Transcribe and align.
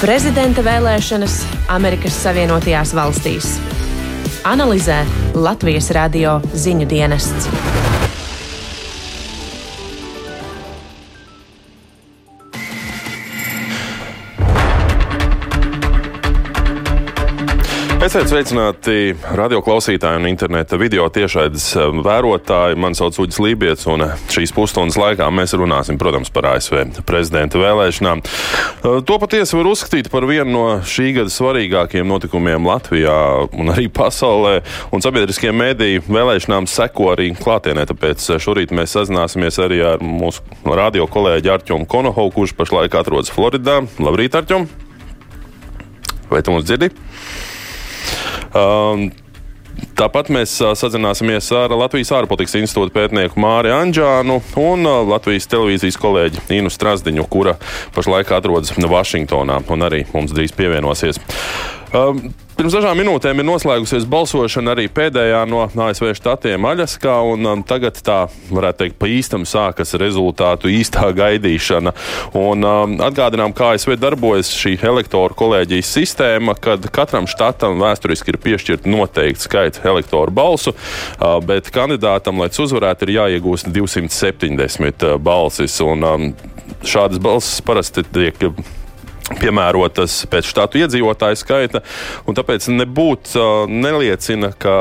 Prezidenta 0.00 0.62
vēlēšanas 0.64 1.34
Amerikas 1.68 2.16
Savienotajās 2.24 2.94
valstīs. 2.96 3.50
Analizē 4.48 5.02
Latvijas 5.36 5.90
radio 5.92 6.38
ziņu 6.56 6.88
dienests. 6.88 7.69
Esiet 18.10 18.26
sveicināti 18.26 18.94
radio 19.38 19.60
klausītāji 19.62 20.18
un 20.18 20.24
interneta 20.26 20.74
video 20.80 21.04
tiešraides 21.14 21.66
eh, 21.78 21.92
vērotāji. 22.02 22.74
Mani 22.82 22.96
sauc 22.98 23.14
Uģis 23.22 23.36
Lībijams, 23.38 23.84
un 23.92 24.02
eh, 24.02 24.14
šīs 24.34 24.50
pusstundas 24.50 24.96
laikā 24.98 25.28
mēs 25.30 25.54
runāsim, 25.54 25.94
protams, 25.94 26.32
par 26.34 26.48
ASV 26.50 27.04
prezidenta 27.06 27.60
vēlēšanām. 27.62 28.24
Eh, 28.24 28.96
to 29.06 29.18
patiesi 29.22 29.54
var 29.54 29.68
uzskatīt 29.70 30.08
par 30.10 30.26
vienu 30.26 30.50
no 30.50 30.64
šī 30.82 31.12
gada 31.20 31.30
svarīgākajiem 31.30 32.10
notikumiem 32.10 32.66
Latvijā 32.66 33.14
un 33.46 33.70
arī 33.76 33.86
pasaulē. 33.86 34.56
Un 34.90 35.06
sabiedriskie 35.06 35.54
mēdīji 35.54 36.02
vēlēšanām 36.10 36.66
seko 36.66 37.12
arī 37.12 37.28
klātienē, 37.38 37.84
tāpēc 37.92 38.26
šorīt 38.42 38.74
mēs 38.74 38.96
sazināsimies 38.98 39.60
arī 39.62 39.84
ar 39.92 40.02
mūsu 40.02 40.42
radio 40.66 41.06
kolēģi 41.06 41.54
Arķomu 41.54 41.86
Konohovu, 41.94 42.34
kurš 42.40 42.56
pašlaik 42.58 42.98
atrodas 43.04 43.30
Floridā. 43.30 43.84
Labrīt, 44.02 44.34
Arķom! 44.34 44.66
Vai 46.34 46.42
tu 46.42 46.58
mums 46.58 46.66
dzirdi? 46.66 46.90
Um, 48.54 49.10
Tāpat 49.96 50.28
mēs 50.32 50.52
sazināsimies 50.58 51.46
ar 51.56 51.72
Latvijas 51.76 52.10
ārpolitikas 52.16 52.56
institūta 52.58 52.92
pētnieku 52.94 53.40
Māri 53.40 53.70
Anģānu 53.72 54.40
un 54.60 54.88
Latvijas 55.08 55.48
televīzijas 55.48 55.98
kolēģi 56.00 56.42
Inu 56.58 56.72
Strasdiņu, 56.72 57.24
kura 57.30 57.56
pašlaik 57.96 58.32
atrodas 58.36 58.74
Vašingtonā 58.74 59.60
un 59.72 59.86
arī 59.86 60.02
mums 60.12 60.34
drīz 60.36 60.52
pievienosies. 60.56 61.20
Um, 61.96 62.28
Pirms 62.60 62.74
dažām 62.76 62.98
minūtēm 63.00 63.38
ir 63.40 63.46
noslēgusies 63.48 64.04
balsošana 64.12 64.74
arī 64.74 64.82
pēdējā 64.92 65.38
no 65.48 65.62
ASV 65.64 66.10
štatiem 66.18 66.66
Aļaskā, 66.68 67.14
un 67.32 67.48
um, 67.48 67.60
tagad 67.64 67.96
tā, 68.04 68.18
varētu 68.52 68.82
teikt, 68.82 68.96
pa 69.00 69.08
īstam 69.08 69.46
sākas 69.48 69.94
rezultātu 69.96 70.68
īstā 70.68 71.06
gaidīšana. 71.22 71.94
Un, 72.36 72.66
um, 72.68 72.98
atgādinām, 73.06 73.54
kā 73.56 73.70
ASV 73.78 73.94
darbojas 73.96 74.50
šī 74.52 74.74
elektoru 74.90 75.38
kolēģijas 75.40 75.92
sistēma, 75.96 76.52
kad 76.60 76.84
katram 76.92 77.24
štatam 77.32 77.80
vēsturiski 77.80 78.34
ir 78.34 78.38
piešķirta 78.44 78.92
noteikti 78.92 79.46
skaits 79.46 79.80
elektoru 79.80 80.34
balsu, 80.36 80.74
uh, 80.76 81.38
bet 81.40 81.72
kandidātam, 81.72 82.44
lai 82.44 82.50
uzvarētu, 82.52 83.08
ir 83.08 83.14
jāiegūst 83.22 83.72
270 83.72 85.08
uh, 85.08 85.16
balsis. 85.16 85.78
Un, 85.80 86.04
um, 86.04 86.28
šādas 86.84 87.24
balsis 87.24 87.64
parasti 87.64 88.04
tiek 88.12 88.36
piemērotas 89.38 90.24
pēc 90.30 90.48
štatu 90.50 90.80
iedzīvotāju 90.82 91.38
skaita. 91.38 91.82
Tāpēc 92.40 92.66
nebūt, 92.72 93.34
neliecina, 93.70 94.52
ka 94.58 94.74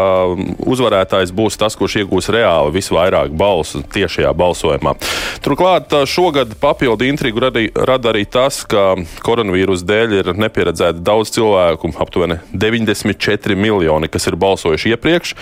uzvarētājs 0.69 1.33
būs 1.35 1.59
tas, 1.59 1.75
kurš 1.79 1.99
iegūs 2.03 2.29
reāli 2.33 2.73
visvairāk 2.77 3.33
balsu 3.37 3.81
tiešajā 3.93 4.31
balsojumā. 4.37 4.95
Turklāt 5.45 5.93
šogad 6.09 6.55
papildu 6.61 7.07
intrigu 7.09 7.43
rada 7.43 8.11
arī 8.11 8.25
tas, 8.29 8.61
ka 8.69 8.93
koronavīrus 9.25 9.83
dēļ 9.87 10.15
ir 10.21 10.31
nepieredzēti 10.39 11.03
daudz 11.05 11.33
cilvēku, 11.35 11.93
aptuveni 11.99 12.39
94 12.53 13.57
miljoni, 13.59 14.09
kas 14.11 14.29
ir 14.29 14.39
balsojuši 14.39 14.95
iepriekš. 14.95 15.35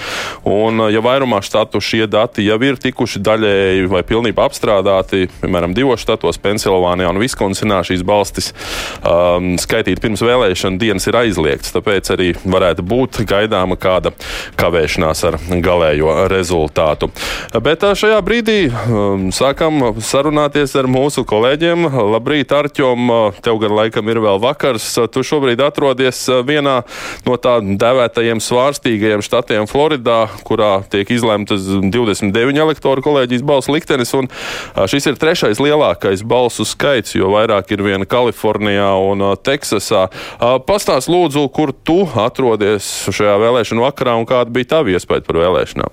Un, 0.48 0.88
ja 0.94 1.04
vairumā 1.04 1.42
štatu 1.46 1.82
šie 1.84 2.06
dati 2.12 2.46
jau 2.48 2.60
ir 2.66 2.80
tikuši 2.82 3.22
daļēji 3.24 3.88
vai 3.92 4.04
pilnībā 4.08 4.48
apstrādāti, 4.48 5.28
piemēram, 5.42 5.76
divos 5.78 6.04
štatos, 6.04 6.40
Pensilvānijā 6.42 7.10
un 7.12 7.22
Viskonsinā, 7.22 7.82
šīs 7.88 8.04
balstis 8.08 8.54
um, 9.06 9.56
skaitīt 9.62 10.02
pirms 10.04 10.24
vēlēšana 10.26 10.80
dienas 10.82 11.08
ir 11.10 11.18
aizliegts. 11.20 11.74
Tāpēc 11.76 12.12
arī 12.16 12.30
varētu 12.44 12.86
būt 12.88 13.22
gaidāma 13.28 13.78
kāda 13.80 14.14
kavēšanās 14.60 15.24
ar 15.30 15.40
galējo 15.64 16.14
rezultātu. 16.32 17.10
Bet 17.64 17.86
uh, 17.86 17.96
šajā 17.98 18.20
brīdī 18.26 18.58
um, 18.70 19.28
sākam 19.36 20.00
sarunāties 20.04 20.76
ar 20.80 20.90
mūsu 20.92 21.26
kolēģiem. 21.28 21.88
Labrīt, 22.14 22.54
Arķom! 22.56 23.12
Uh, 23.12 23.42
tev 23.44 23.62
gan 23.64 23.76
laikam 23.78 24.10
ir 24.12 24.22
vēl 24.24 24.42
vakars. 24.44 24.90
Uh, 24.98 25.10
tu 25.12 25.26
šobrīd 25.26 25.62
atrodies 25.64 26.24
vienā 26.48 26.80
no 27.28 27.38
tā 27.42 27.58
devētajiem 27.62 28.42
svārstīgajiem 28.44 29.24
štatiem 29.26 29.70
Floridā, 29.70 30.26
kurā 30.48 30.82
tiek 30.92 31.10
izlemtas 31.14 31.66
29 31.68 32.64
elektoru 32.64 33.04
kolēģijas 33.06 33.46
balsu 33.48 33.76
liktenis. 33.76 34.14
Un 34.18 34.30
šis 34.90 35.10
ir 35.12 35.20
trešais 35.20 35.62
lielākais 35.64 36.24
balsu 36.28 36.66
skaits, 36.68 37.16
jo 37.18 37.32
vairāk 37.34 37.72
ir 37.76 37.84
viena 37.86 38.08
Kalifornijā 38.78 39.12
un 39.12 39.22
uh, 39.22 39.36
Teksasā. 39.38 40.08
Uh, 40.38 40.60
Pastāst 40.62 41.10
lūdzu, 41.10 41.50
kur 41.50 41.74
tu 41.74 42.06
atrodies 42.06 43.10
šajā 43.10 43.38
vēlēšanu 43.42 43.84
vakarā 43.84 44.18
un 44.18 44.26
kāda 44.28 44.52
bija 44.52 44.78
tava 44.78 44.94
iespēja 44.94 45.26
par 45.26 45.42
vēlēšanām? 45.42 45.92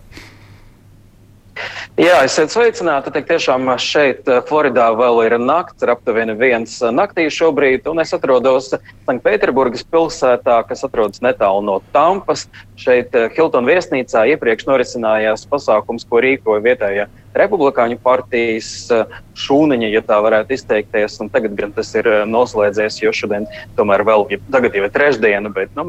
Jā, 1.94 2.24
esiet 2.26 2.50
sveicināti. 2.50 3.12
Tik 3.14 3.28
tiešām 3.28 3.68
šeit, 3.78 4.26
uh, 4.26 4.42
Floridā, 4.44 4.90
vēl 4.98 5.22
ir 5.28 5.36
nakts, 5.38 5.82
ir 5.82 5.92
aptuveni 5.94 6.34
viens 6.36 6.80
naktī 6.92 7.28
šobrīd, 7.30 7.86
un 7.88 8.02
es 8.02 8.12
atrodos 8.12 8.72
Sanktpēterburgas 9.06 9.86
pilsētā, 9.86 10.60
kas 10.68 10.84
atrodas 10.84 11.22
netālu 11.24 11.62
no 11.64 11.80
Tampas. 11.94 12.48
Šeit 12.76 13.14
Hilton 13.36 13.68
viesnīcā 13.68 14.26
iepriekš 14.34 14.66
norisinājās 14.68 15.46
pasākums, 15.48 16.04
ko 16.08 16.24
rīkoja 16.24 16.66
vietējā. 16.66 17.12
Republikāņu 17.34 17.98
partijas 18.02 18.68
eh, 18.94 19.16
šūniņa, 19.44 19.88
ja 19.90 20.02
tā 20.06 20.20
varētu 20.22 20.54
izteikties. 20.54 21.18
Tagad 21.34 21.56
gan 21.58 21.74
tas 21.74 21.90
ir 21.98 22.06
eh, 22.06 22.22
noslēdzies, 22.30 23.00
jo 23.02 23.10
šodien 23.16 23.48
tomēr 23.78 24.04
vēl, 24.06 24.26
ja 24.30 24.38
tagad 24.54 24.76
jau 24.78 24.84
ir 24.86 24.94
trešdiena, 24.94 25.50
bet 25.54 25.74
nu, 25.74 25.88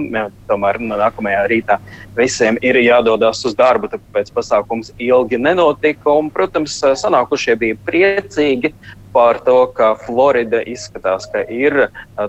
tomēr 0.49 0.81
nākamajā 0.81 1.45
rītā 1.51 1.79
visiem 2.17 2.57
ir 2.65 2.79
jādodas 2.81 3.43
uz 3.45 3.53
darbu, 3.57 3.91
tāpēc 3.93 4.33
pasākums 4.33 4.93
ilgi 4.97 5.37
nenotika. 5.41 6.17
Un, 6.17 6.31
protams, 6.33 6.79
sanākušie 6.81 7.57
bija 7.61 7.77
priecīgi 7.85 8.73
par 9.15 9.37
to, 9.45 9.59
ka 9.77 9.93
Florida 10.01 10.59
izskatās, 10.67 11.29
ka 11.31 11.45
ir 11.47 11.85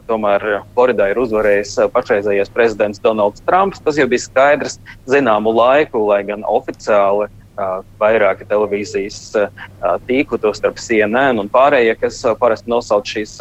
tomēr 0.07 0.61
Floridā 0.77 1.09
ir 1.11 1.19
uzvarējis 1.25 1.73
pašreizējais 1.97 2.53
prezidents 2.55 3.03
Donalds 3.03 3.43
Trumps. 3.49 3.83
Tas 3.83 3.99
jau 3.99 4.07
bija 4.13 4.23
skaidrs 4.23 4.79
zināmu 5.11 5.57
laiku, 5.57 6.05
lai 6.13 6.21
gan 6.29 6.47
oficiāli 6.47 7.27
vairāki 8.01 8.47
televīzijas 8.49 9.21
tīkli, 10.07 10.41
tostarp 10.43 10.81
CNN 10.83 11.41
un 11.41 11.51
pārējie, 11.53 11.97
kas 12.01 12.23
parasti 12.41 12.71
nosauc 12.71 13.09
šīs, 13.09 13.39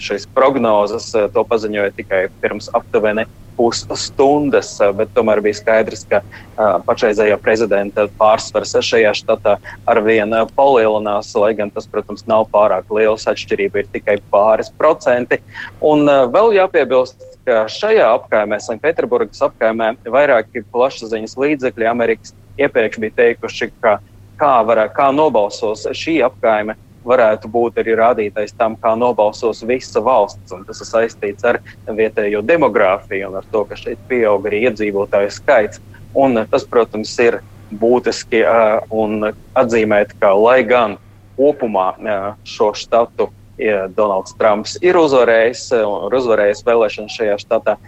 šīs 0.00 0.28
prognozes, 0.34 1.10
to 1.12 1.46
paziņoja 1.48 1.94
tikai 1.98 2.26
pirms 2.42 2.70
aptuveni 2.74 3.26
pusstundas, 3.56 4.72
bet 4.98 5.12
tomēr 5.14 5.40
bija 5.44 5.58
skaidrs, 5.58 6.04
ka 6.10 6.20
uh, 6.22 6.80
pašreizējā 6.86 7.36
prezidenta 7.42 8.06
pārsvars 8.18 8.74
šajā 8.84 9.12
štatā 9.20 9.56
arvien 9.90 10.34
palielinās, 10.56 11.32
lai 11.38 11.52
gan 11.58 11.70
tas, 11.74 11.86
protams, 11.90 12.26
nav 12.30 12.48
pārāk 12.52 12.90
liels. 12.94 13.28
Atšķirība 13.30 13.82
ir 13.82 13.90
tikai 13.94 14.18
pāris 14.32 14.72
procenti. 14.78 15.40
Un 15.84 16.08
uh, 16.08 16.24
vēl 16.34 16.56
jāpiebilst, 16.58 17.33
ka 17.44 17.64
šajā 17.70 18.06
apkaimē, 18.18 18.58
Sanktpēterburgas 18.62 19.42
apkaimē, 19.44 19.94
vairāki 20.08 20.64
plašsaziņas 20.72 21.36
līdzekļi 21.40 21.88
Amerikas 21.90 22.34
iepriekš 22.60 23.00
bija 23.02 23.16
teikuši, 23.20 23.70
ka 23.84 23.98
kā, 24.40 24.54
varē, 24.66 24.88
kā 24.94 25.10
nobalsos 25.14 25.86
šī 25.96 26.18
apkaime, 26.26 26.76
varētu 27.04 27.50
būt 27.52 27.80
arī 27.82 27.96
rādītājs 28.00 28.54
tam, 28.56 28.76
kā 28.80 28.94
nobalsos 28.96 29.62
visa 29.68 30.00
valsts. 30.04 30.54
Tas 30.66 30.80
ir 30.80 30.88
saistīts 30.88 31.46
ar 31.46 31.60
vietējo 31.84 32.40
demogrāfiju 32.46 33.28
un 33.28 33.40
ar 33.40 33.48
to, 33.52 33.64
ka 33.68 33.76
šeit 33.78 34.00
pieaug 34.08 34.46
arī 34.48 34.64
iedzīvotāju 34.70 35.32
skaits. 35.34 35.82
Un 36.14 36.44
tas, 36.50 36.64
protams, 36.70 37.12
ir 37.20 37.40
būtiski 37.74 38.44
uh, 38.46 38.84
un 38.94 39.32
atzīmēt, 39.58 40.14
ka 40.20 40.32
lai 40.38 40.62
gan 40.66 40.96
kopumā 41.36 41.88
uh, 41.98 42.28
šo 42.46 42.72
štatu 42.78 43.28
ja 43.60 43.84
Donalds 43.96 44.34
Trumps 44.38 44.78
ir 44.82 44.98
uzvarējis 44.98 45.68
un 45.82 46.14
uzvarējis 46.14 46.64
vēlēšanas 46.66 47.20
šajā 47.20 47.36
štatā, 47.44 47.78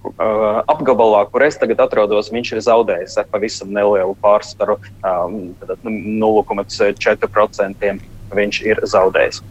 Uh, 0.00 0.64
apgabalā, 0.64 1.28
kur 1.28 1.44
es 1.44 1.60
tagad 1.60 1.76
atrodos, 1.84 2.32
viņš 2.32 2.54
ir 2.54 2.60
zaudējis 2.64 3.18
ar 3.20 3.26
pavisam 3.28 3.68
nelielu 3.76 4.16
pārsvaru, 4.24 4.80
um, 5.04 5.52
0,4% 5.84 7.92
viņš 8.32 8.64
ir 8.64 8.80
zaudējis. 8.88 9.44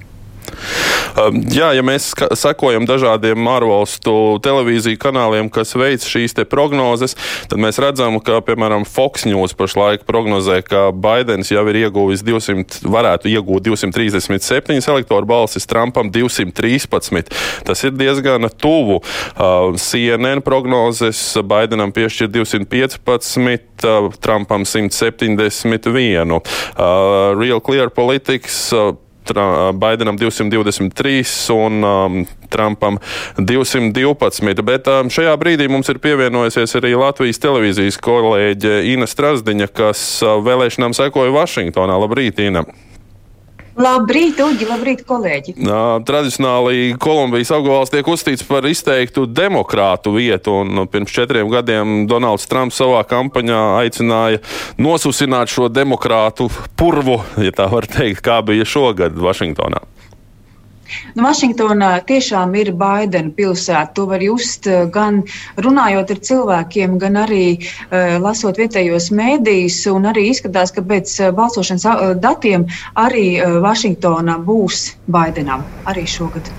Um, 1.18 1.42
jā, 1.50 1.72
ja 1.78 1.84
mēs 1.86 2.12
sekojam 2.38 2.86
dažādiem 2.90 3.48
ārvalstu 3.50 4.14
televīziju 4.46 5.00
kanāliem, 5.02 5.50
kas 5.54 5.74
veic 5.80 6.06
šīs 6.06 6.38
prognozes, 6.50 7.16
tad 7.50 7.60
mēs 7.62 7.80
redzam, 7.82 8.20
ka, 8.24 8.40
piemēram, 8.46 8.86
Fox 8.88 9.26
News 9.28 9.56
pašlaik 9.58 10.06
prognozē, 10.08 10.62
ka 10.66 10.90
Baidens 10.94 11.52
jau 11.52 11.66
ir 11.72 11.82
ieguvis 11.84 12.24
200, 12.26 12.84
varētu 12.90 13.32
iegūt 13.32 13.68
237 13.68 14.90
elektoru 14.94 15.30
balsis, 15.30 15.68
Trumpam 15.70 16.12
213. 16.14 17.34
Tas 17.68 17.84
ir 17.86 17.96
diezgan 17.98 18.50
tuvu. 18.60 19.00
Uh, 19.00 19.76
CNN 19.80 20.44
prognozes 20.46 21.22
Baidenam 21.46 21.94
piešķir 21.96 22.32
215, 22.34 23.86
uh, 23.86 24.10
Trumpam 24.22 24.66
171. 24.66 26.40
Uh, 26.40 26.42
Real 27.40 27.62
Clear 27.64 27.90
Politics 27.94 28.70
Baidenam 29.80 30.18
223 30.20 31.24
un 31.56 31.84
um, 31.84 32.20
Trumpam 32.50 33.00
212. 33.38 34.66
Bet 34.66 34.90
um, 34.92 35.14
šajā 35.14 35.38
brīdī 35.42 35.70
mums 35.72 35.90
ir 35.92 36.02
pievienojusies 36.04 36.78
arī 36.81 36.96
Latvijas 36.98 37.42
televīzijas 37.44 38.02
kolēģe 38.04 38.84
Ina 38.94 39.10
Strasdiņa, 39.10 39.72
kas 39.72 40.04
uh, 40.26 40.40
vēlēšanām 40.46 40.98
sekoja 40.98 41.36
Vašingtonā. 41.36 42.00
Labrīt, 42.02 42.42
Ina! 42.44 42.66
Labrīt, 43.80 44.36
Uģi, 44.44 44.66
labrīt, 44.68 45.06
kolēģi! 45.08 45.54
Tradicionāli 46.04 46.98
Kolumbijas 47.00 47.54
apgabals 47.56 47.94
tiek 47.94 48.08
uzstīts 48.12 48.44
par 48.44 48.66
izteiktu 48.68 49.24
demokrātu 49.24 50.12
vietu, 50.18 50.58
un 50.66 50.74
nu, 50.76 50.84
pirms 50.92 51.14
četriem 51.16 51.48
gadiem 51.54 52.02
Donalds 52.10 52.50
Trumps 52.52 52.81
savā 52.81 53.06
kampaņā 53.08 53.62
aicināja 53.80 54.42
nosusināt 54.84 55.54
šo 55.54 55.70
demokrātu 55.72 56.50
purvu, 56.76 57.22
ja 57.40 57.56
tā 57.56 57.70
var 57.72 57.88
teikt, 57.88 58.20
kā 58.26 58.42
bija 58.44 58.68
šogad 58.68 59.16
Vašingtonā. 59.16 59.80
Nu, 61.16 61.24
Vašingtonā 61.26 61.92
tiešām 62.10 62.56
ir 62.60 62.72
Baidena 62.78 63.34
pilsēta. 63.36 63.94
To 63.98 64.08
var 64.10 64.24
just 64.24 64.68
eh, 64.68 64.86
gan 64.92 65.22
runājot 65.58 66.14
ar 66.16 66.22
cilvēkiem, 66.30 66.98
gan 67.02 67.20
arī 67.24 67.44
uh, 67.60 68.18
lasot 68.24 68.60
vietējos 68.60 69.10
mēdījus. 69.16 69.82
Arī 70.10 70.30
izskatās, 70.32 70.74
ka 70.76 70.84
pēc 70.86 71.16
uh, 71.20 71.32
balsošanas 71.36 72.18
datiem 72.22 72.66
arī 73.00 73.28
uh, 73.38 73.60
Vašingtonā 73.64 74.40
būs 74.46 74.90
Baidenam 75.12 75.66
arī 75.90 76.08
šogad. 76.10 76.50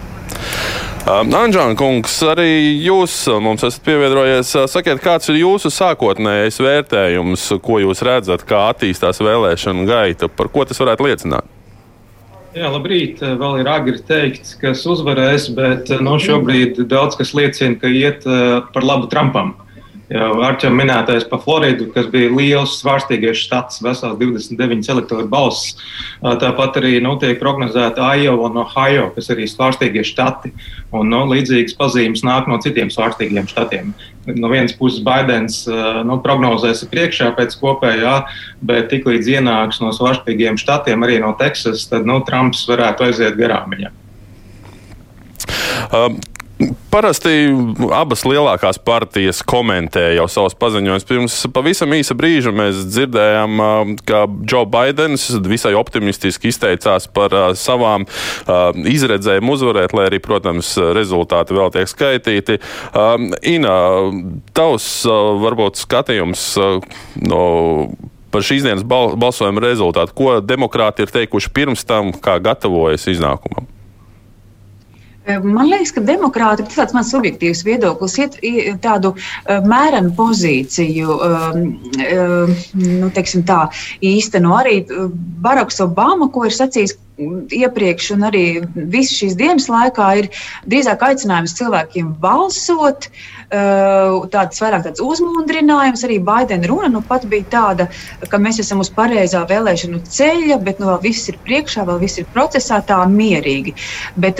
Anģēna 1.10 1.74
kungs, 1.80 2.18
arī 2.28 2.76
jūs 2.84 3.14
mums 3.42 3.64
esat 3.66 3.82
pievienojies. 3.86 4.52
Sakiet, 4.70 5.00
kāds 5.02 5.30
ir 5.32 5.40
jūsu 5.40 5.72
sākotnējais 5.72 6.60
vērtējums, 6.62 7.46
ko 7.64 7.80
jūs 7.82 8.04
redzat, 8.06 8.44
kā 8.46 8.68
attīstās 8.70 9.22
vēlēšana 9.24 9.88
gaita, 9.88 10.28
par 10.28 10.52
ko 10.52 10.68
tas 10.68 10.78
varētu 10.82 11.08
liecināt? 11.08 11.59
Jā, 12.50 12.66
labrīt. 12.66 13.20
Vēl 13.22 13.60
ir 13.62 13.68
agri 13.70 14.00
teikt, 14.02 14.56
kas 14.58 14.82
uzvarēs, 14.90 15.50
bet 15.54 15.92
no 16.02 16.16
šobrīd 16.18 16.80
daudz 16.90 17.14
kas 17.20 17.30
liecina, 17.36 17.78
ka 17.78 17.90
iet 17.94 18.26
par 18.74 18.86
labu 18.86 19.06
Trumpam. 19.12 19.54
Jau 20.10 20.40
Arčēna 20.42 20.74
minētais 20.74 21.22
par 21.30 21.38
Floridu, 21.44 21.84
kas 21.94 22.08
bija 22.10 22.32
liels 22.34 22.72
svārstīgais 22.80 23.38
štats, 23.44 23.78
vesels 23.84 24.16
29 24.18 24.88
elektoru 24.90 25.28
balss. 25.30 25.76
Tāpat 26.18 26.80
arī 26.80 26.96
nu, 27.04 27.12
tiek 27.22 27.38
prognozēta 27.38 28.08
Iowa 28.18 28.48
un 28.48 28.58
Ohio, 28.64 29.04
kas 29.14 29.30
arī 29.30 29.46
svārstīgie 29.46 30.02
štati. 30.08 30.50
Un, 30.90 31.12
nu, 31.12 31.20
līdzīgas 31.30 31.76
pazīmes 31.78 32.24
nāk 32.26 32.50
no 32.50 32.58
citiem 32.58 32.90
svārstīgiem 32.90 33.46
štatiem. 33.52 33.92
No 34.34 34.50
vienas 34.50 34.74
puses, 34.74 34.98
Baidens 35.06 35.62
nu, 35.68 36.18
prognozēs 36.24 36.82
priekšā 36.90 37.30
pēc 37.38 37.54
kopējā, 37.62 38.16
bet 38.66 38.90
tiklīdz 38.90 39.30
ienāks 39.36 39.78
no 39.78 39.94
svārstīgiem 39.94 40.58
štatiem, 40.58 41.06
arī 41.06 41.20
no 41.22 41.36
Teksas, 41.38 41.86
tad 41.92 42.10
nu, 42.10 42.18
Trumps 42.26 42.66
varētu 42.66 43.06
aiziet 43.06 43.38
garām 43.38 43.70
viņam. 43.76 43.94
Um, 45.94 46.18
Parasti 46.90 47.30
abas 47.94 48.24
lielākās 48.26 48.80
partijas 48.84 49.40
komentē 49.46 50.02
jau 50.16 50.26
savus 50.28 50.56
paziņojumus. 50.60 51.06
Pirms 51.08 51.36
pavisam 51.54 51.94
īsa 51.96 52.16
brīža 52.18 52.52
mēs 52.52 52.82
dzirdējām, 52.90 53.62
ka 54.08 54.24
Joe 54.44 54.66
Bidenis 54.68 55.28
visai 55.46 55.72
optimistiski 55.78 56.50
izteicās 56.50 57.06
par 57.14 57.32
savām 57.56 58.04
izredzēm 58.90 59.54
uzvarēt, 59.54 59.94
lai 59.96 60.10
arī, 60.10 60.20
protams, 60.24 60.74
rezultāti 60.96 61.56
vēl 61.56 61.72
tiek 61.78 61.90
skaitīti. 61.90 62.60
Ina, 63.54 63.74
tavs 64.56 64.92
varbūt 65.46 65.80
skatījums 65.80 66.46
no 67.24 67.42
par 68.30 68.46
šīs 68.46 68.66
dienas 68.66 68.84
balsojuma 68.86 69.62
rezultātu. 69.64 70.16
Ko 70.18 70.38
demokrāti 70.44 71.06
ir 71.06 71.14
teikuši 71.14 71.54
pirms 71.54 71.86
tam, 71.88 72.12
kā 72.14 72.36
gatavojas 72.42 73.08
iznākumam? 73.10 73.70
Man 75.44 75.68
liekas, 75.70 75.92
ka 75.96 76.02
demokrāti, 76.04 76.64
tas 76.68 76.78
tāds 76.78 76.96
mans 76.96 77.10
subjektīvs 77.12 77.62
viedoklis, 77.66 78.16
iet 78.20 78.38
tādu 78.84 79.12
mērenu 79.46 80.14
pozīciju, 80.18 81.18
nu, 82.80 83.10
teiksim 83.16 83.44
tā, 83.48 83.60
īsteno 84.04 84.56
arī 84.58 84.80
Baraks 85.44 85.80
Obama, 85.84 86.30
ko 86.32 86.46
ir 86.48 86.56
sacījis 86.56 86.96
iepriekš, 87.52 88.10
un 88.16 88.26
arī 88.30 88.44
visas 88.74 89.18
šīs 89.18 89.36
dienas 89.38 89.68
laikā 89.70 90.08
ir 90.22 90.30
drīzāk 90.70 91.04
aicinājums 91.10 91.56
cilvēkiem 91.58 92.14
balsot. 92.22 93.10
Tāds 93.50 94.60
vairāk 94.62 94.84
tāds 94.86 95.02
uzmundrinājums, 95.02 96.04
arī 96.06 96.20
Baidena 96.22 96.68
runa 96.70 96.90
nu 96.92 97.00
pat 97.02 97.24
bija 97.30 97.46
tāda, 97.50 97.88
ka 98.30 98.38
mēs 98.38 98.60
esam 98.62 98.82
uz 98.84 98.90
pareizā 98.94 99.42
vēlēšanu 99.50 100.02
ceļa, 100.06 100.60
bet 100.62 100.78
nu, 100.78 100.86
vēl 100.92 101.00
viss 101.08 101.30
ir 101.32 101.38
priekšā, 101.46 101.82
vēl 101.88 101.98
viss 102.04 102.20
ir 102.22 102.28
procesā, 102.30 102.78
tā 102.86 103.00
mierīgi. 103.10 103.74
Bet 104.22 104.38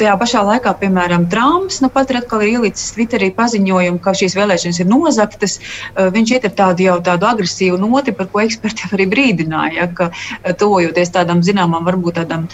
tajā 0.00 0.14
pašā 0.20 0.44
laikā, 0.48 0.72
piemēram, 0.80 1.26
Trumps 1.32 1.82
nu 1.84 1.90
pat 1.92 2.10
ir 2.12 2.20
atkal 2.22 2.44
ielicis 2.46 2.94
Twitterī 2.96 3.28
paziņojumu, 3.36 4.00
ka 4.00 4.16
šīs 4.16 4.36
vēlēšanas 4.38 4.80
ir 4.80 4.88
nozaktas. 4.88 5.58
Viņš 5.96 6.34
iet 6.38 6.48
ar 6.48 6.56
tādu 6.62 6.86
jau 6.86 6.96
tādu 7.04 7.28
agresīvu 7.28 7.76
noti, 7.80 8.16
par 8.16 8.30
ko 8.32 8.40
eksperti 8.44 8.88
arī 8.96 9.08
brīdināja, 9.12 9.90
ka 9.96 10.08
tuvojoties 10.56 11.12
tādam 11.12 11.44
zināmam, 11.44 11.84
varbūt 11.84 12.22
tādam 12.22 12.48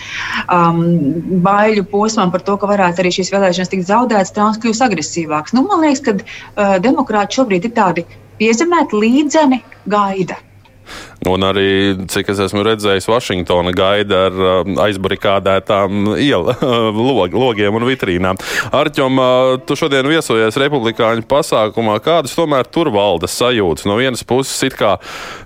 um, 0.51 0.83
baiļu 1.47 1.87
posmam 1.93 2.35
par 2.35 2.43
to, 2.47 2.59
ka 2.59 2.71
varētu 2.71 3.05
arī 3.05 3.15
šīs 3.15 3.33
vēlēšanas 3.35 3.73
tikt 3.73 3.89
zaudētas, 3.91 4.35
Trumps 4.35 4.61
kļūs 4.63 4.83
agresīvāks. 4.89 5.52
Nu, 5.53 5.65
man 5.69 5.85
liekas, 5.85 6.03
ka 6.07 6.17
uh, 6.17 6.77
demokrāti 6.85 7.41
šobrīd 7.41 7.69
ir 7.69 7.75
tādi 7.77 8.07
piezemēti, 8.41 9.03
līdzeni 9.05 9.61
gaida. 9.93 10.39
Un 11.29 11.45
arī, 11.47 11.95
cik 12.11 12.33
es 12.33 12.41
esmu 12.43 12.65
redzējis, 12.67 13.07
Vašingtona 13.07 13.71
gaida 13.77 14.25
ar 14.27 14.39
um, 14.43 14.73
aizbarikādētām 14.83 16.17
iela 16.19 16.57
log, 16.97 17.37
logiem 17.37 17.79
un 17.79 17.87
vitrīnām. 17.87 18.41
Arķom, 18.75 19.21
uh, 19.23 19.53
tu 19.63 19.77
šodien 19.79 20.09
viesojies 20.11 20.59
republikāņu 20.59 21.23
pasākumā. 21.31 22.01
Kādas 22.03 22.35
tomēr 22.35 22.67
tur 22.67 22.91
valda 22.95 23.31
sajūtas? 23.31 23.87
No 23.87 24.01
vienas 24.01 24.27
puses, 24.27 24.57
it 24.67 24.75
kā 24.79 24.97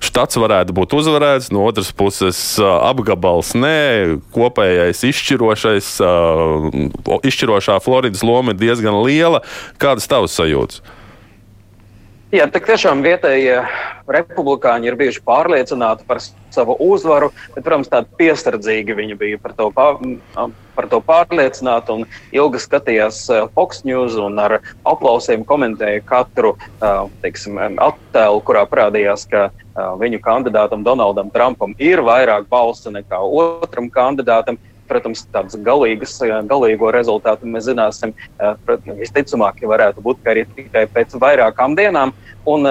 štats 0.01 0.41
varētu 0.41 0.73
būt 0.77 0.97
uzvarēts, 0.97 1.53
no 1.53 1.69
otras 1.69 1.93
puses, 1.93 2.41
uh, 2.63 2.79
apgabals 2.89 3.53
nē, 3.59 4.17
kopējais 4.33 5.05
izšķirošais, 5.13 5.97
uh, 6.01 7.21
izšķirošā 7.21 7.83
Floridas 7.85 8.25
loma 8.25 8.57
ir 8.57 8.63
diezgan 8.65 9.03
liela. 9.05 9.45
Kādas 9.83 10.09
tavas 10.09 10.41
sajūtas? 10.41 10.81
Jā, 12.35 12.49
tā 12.51 12.59
tiešām 12.59 13.05
vietējie 13.07 13.61
republikāņi 14.11 14.89
ir 14.91 14.97
bijuši 14.99 15.21
pārliecināti 15.23 16.03
par 16.09 16.19
savu 16.51 16.75
uzvaru, 16.83 17.29
bet, 17.55 17.63
protams, 17.63 17.87
tādi 17.93 18.11
piesardzīgi 18.19 18.97
viņi 18.99 19.15
bija 19.21 19.39
par 19.39 19.55
to, 19.55 19.69
pār, 19.71 20.01
par 20.75 20.89
to 20.91 20.99
pārliecināti 21.07 21.95
un 21.95 22.03
ilgi 22.35 22.65
skatījās 22.65 23.21
Fox 23.55 23.85
News 23.87 24.19
un 24.19 24.43
ar 24.43 24.57
aplausiem 24.83 25.47
komentēja 25.47 26.03
katru 26.09 26.57
teiksim, 27.23 27.63
attēlu, 27.87 28.43
kurā 28.43 28.67
parādījās, 28.75 29.29
ka 29.31 29.47
viņu 30.03 30.19
kandidātam 30.27 30.83
Donaldam 30.83 31.31
Trumpam 31.31 31.79
ir 31.79 32.03
vairāk 32.03 32.51
balsu 32.51 32.91
nekā 32.91 33.23
otram 33.23 33.87
kandidātam 33.87 34.59
protams, 34.89 35.25
tādas 35.35 35.59
galīgas, 35.67 36.17
galīgo 36.49 36.91
rezultātu 36.95 37.49
mēs 37.51 37.69
zināsim. 37.69 38.15
Protams, 38.67 38.99
visticamāk, 39.03 39.61
ja 39.63 39.71
varētu 39.73 40.05
būt 40.05 40.33
arī 40.33 40.47
tikai 40.57 40.87
pēc 40.93 41.19
vairākām 41.21 41.77
dienām. 41.79 42.15
Un 42.47 42.69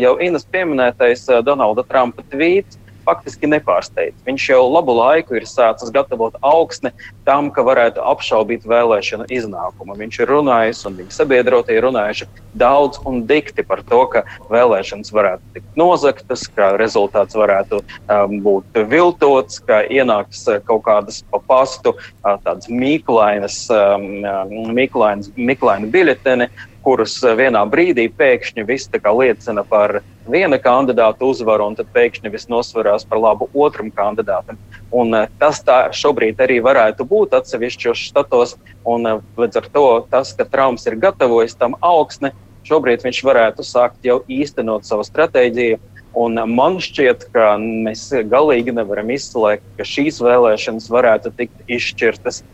jau 0.00 0.14
Inas 0.22 0.46
pieminētais 0.52 1.26
Donalda 1.46 1.86
Trumpa 1.88 2.24
tvīts 2.30 2.78
faktiski 3.04 3.48
nepārsteidz. 3.50 4.22
Viņš 4.26 4.48
jau 4.50 4.62
labu 4.68 4.94
laiku 4.96 5.38
ir 5.38 5.46
sācis 5.48 5.92
gatavot 5.94 6.36
augsni 6.44 6.92
tam, 7.28 7.50
ka 7.54 7.64
varētu 7.66 8.02
apšaubīt 8.04 8.66
vēlēšanu 8.68 9.28
iznākumu. 9.32 9.96
Viņš 10.00 10.20
ir 10.20 10.32
runājis, 10.32 10.82
un 10.88 10.98
viņa 11.00 11.16
sabiedrotie 11.18 11.78
ir 11.78 11.86
runājuši 11.86 12.28
daudz 12.58 13.00
un 13.08 13.24
dikti 13.28 13.64
par 13.66 13.82
to, 13.88 14.02
ka 14.12 14.24
vēlēšanas 14.52 15.12
varētu 15.14 15.54
tikt 15.56 15.80
nozagtas, 15.80 16.46
ka 16.54 16.74
rezultāts 16.80 17.36
varētu 17.38 17.80
um, 17.82 18.36
būt 18.44 18.82
viltots, 18.90 19.60
ka 19.64 19.82
ienāks 19.90 20.44
uh, 20.48 20.60
kaut 20.64 20.84
kādas 20.88 21.22
pa 21.30 21.40
pastu 21.48 21.94
uh, 21.96 22.36
tādas 22.44 22.70
mīklainas, 22.70 23.64
um, 23.74 24.70
mīklainas, 24.76 25.32
mīklaini 25.36 25.90
biļeteni, 25.94 26.48
kurus 26.84 27.16
eh, 27.24 27.34
vienā 27.38 27.64
brīdī 27.70 28.06
pēkšņi 28.12 28.66
viss 28.68 28.90
liecina 28.92 29.64
par 29.64 30.00
viena 30.30 30.58
kandidāta 30.58 31.24
uzvaru, 31.24 31.70
un 31.70 31.76
tad 31.78 31.88
pēkšņi 31.94 32.32
viss 32.32 32.50
nosverās 32.52 33.06
par 33.08 33.20
labu 33.20 33.48
otram 33.54 33.90
kandidātam. 33.90 34.58
Un, 34.92 35.14
eh, 35.14 35.28
tas 35.40 35.62
tā 35.64 35.88
šobrīd 35.92 36.40
arī 36.44 36.60
varētu 36.62 37.06
būt 37.08 37.36
atsevišķos 37.40 38.06
štatos, 38.10 38.56
un 38.84 39.06
eh, 39.06 39.20
līdz 39.36 39.62
ar 39.62 39.70
to 39.72 39.88
tas, 40.10 40.34
ka 40.36 40.44
Trumps 40.44 40.86
ir 40.86 41.00
gatavojis 41.00 41.56
tam 41.58 41.76
augsni, 41.80 42.32
šobrīd 42.68 43.04
viņš 43.04 43.24
varētu 43.24 43.64
sākt 43.64 44.04
jau 44.04 44.22
īstenot 44.28 44.84
savu 44.84 45.04
stratēģiju. 45.04 45.80
Un 46.14 46.38
man 46.54 46.76
šķiet, 46.78 47.24
ka 47.34 47.56
mēs 47.58 48.06
galīgi 48.30 48.70
nevaram 48.70 49.08
izslēgt, 49.10 49.64
ka 49.74 49.82
šīs 49.82 50.20
vēlēšanas 50.22 50.86
varētu 50.94 51.32
tikt 51.34 51.72
izšķirtas 51.74 52.44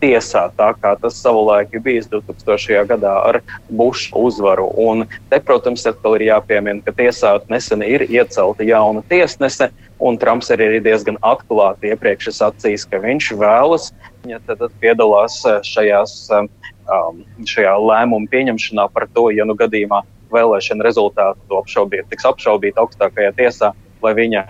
tiesāt, 0.00 0.54
tā 0.58 0.70
kā 0.80 0.94
tas 1.00 1.18
savulaik 1.22 1.72
ir 1.74 1.82
bijis 1.84 2.08
2000. 2.10 2.84
gadā 2.88 3.14
ar 3.28 3.40
Buša 3.70 4.14
uzvaru. 4.18 4.68
Un 4.78 5.06
te, 5.30 5.40
protams, 5.40 5.86
atkal 5.88 6.16
ir 6.18 6.28
jāpiemina, 6.28 6.82
ka 6.84 6.94
tiesā 6.96 7.34
nesen 7.52 7.84
ir 7.86 8.06
iecelta 8.08 8.66
jauna 8.66 9.02
tiesnese, 9.10 9.70
un 9.98 10.18
Trumps 10.18 10.52
arī 10.54 10.70
ir 10.76 10.84
diezgan 10.86 11.18
atklāti 11.26 11.92
iepriekš 11.92 12.30
sacījis, 12.38 12.86
ka 12.90 13.02
viņš 13.02 13.32
vēlas, 13.40 13.90
ja 14.28 14.38
tad, 14.46 14.62
tad 14.62 14.76
piedalās 14.82 15.40
šajās, 15.66 16.14
um, 16.38 17.24
šajā 17.46 17.74
lēmumu 17.82 18.30
pieņemšanā 18.30 18.88
par 18.94 19.08
to, 19.14 19.28
ja 19.34 19.46
nu 19.48 19.58
gadījumā 19.58 20.04
vēlēšana 20.32 20.84
rezultātu 20.84 21.58
apšaubīt, 21.58 22.08
tiks 22.10 22.26
apšaubīt 22.28 22.78
augstākajā 22.80 23.32
tiesā, 23.38 23.72
vai 24.02 24.14
viņa 24.14 24.44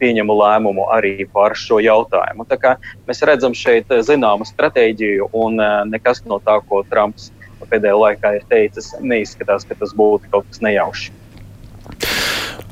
pieņemu 0.00 0.36
lēmumu 0.40 0.88
arī 0.94 1.26
par 1.32 1.56
šo 1.58 1.80
jautājumu. 1.84 2.46
Mēs 3.08 3.24
redzam 3.26 3.54
šeit 3.56 3.90
zināmu 4.06 4.46
stratēģiju, 4.48 5.30
un 5.32 5.60
eh, 5.62 5.80
nekas 5.90 6.24
no 6.28 6.40
tā, 6.44 6.60
ko 6.68 6.82
Trumps 6.90 7.30
pēdējā 7.64 7.96
laikā 7.96 8.32
ir 8.38 8.48
teicis, 8.50 8.92
neizskatās, 9.00 9.64
ka 9.68 9.76
tas 9.78 9.94
būtu 9.96 10.30
kaut 10.32 10.48
kas 10.50 10.60
nejaušs. 10.64 11.10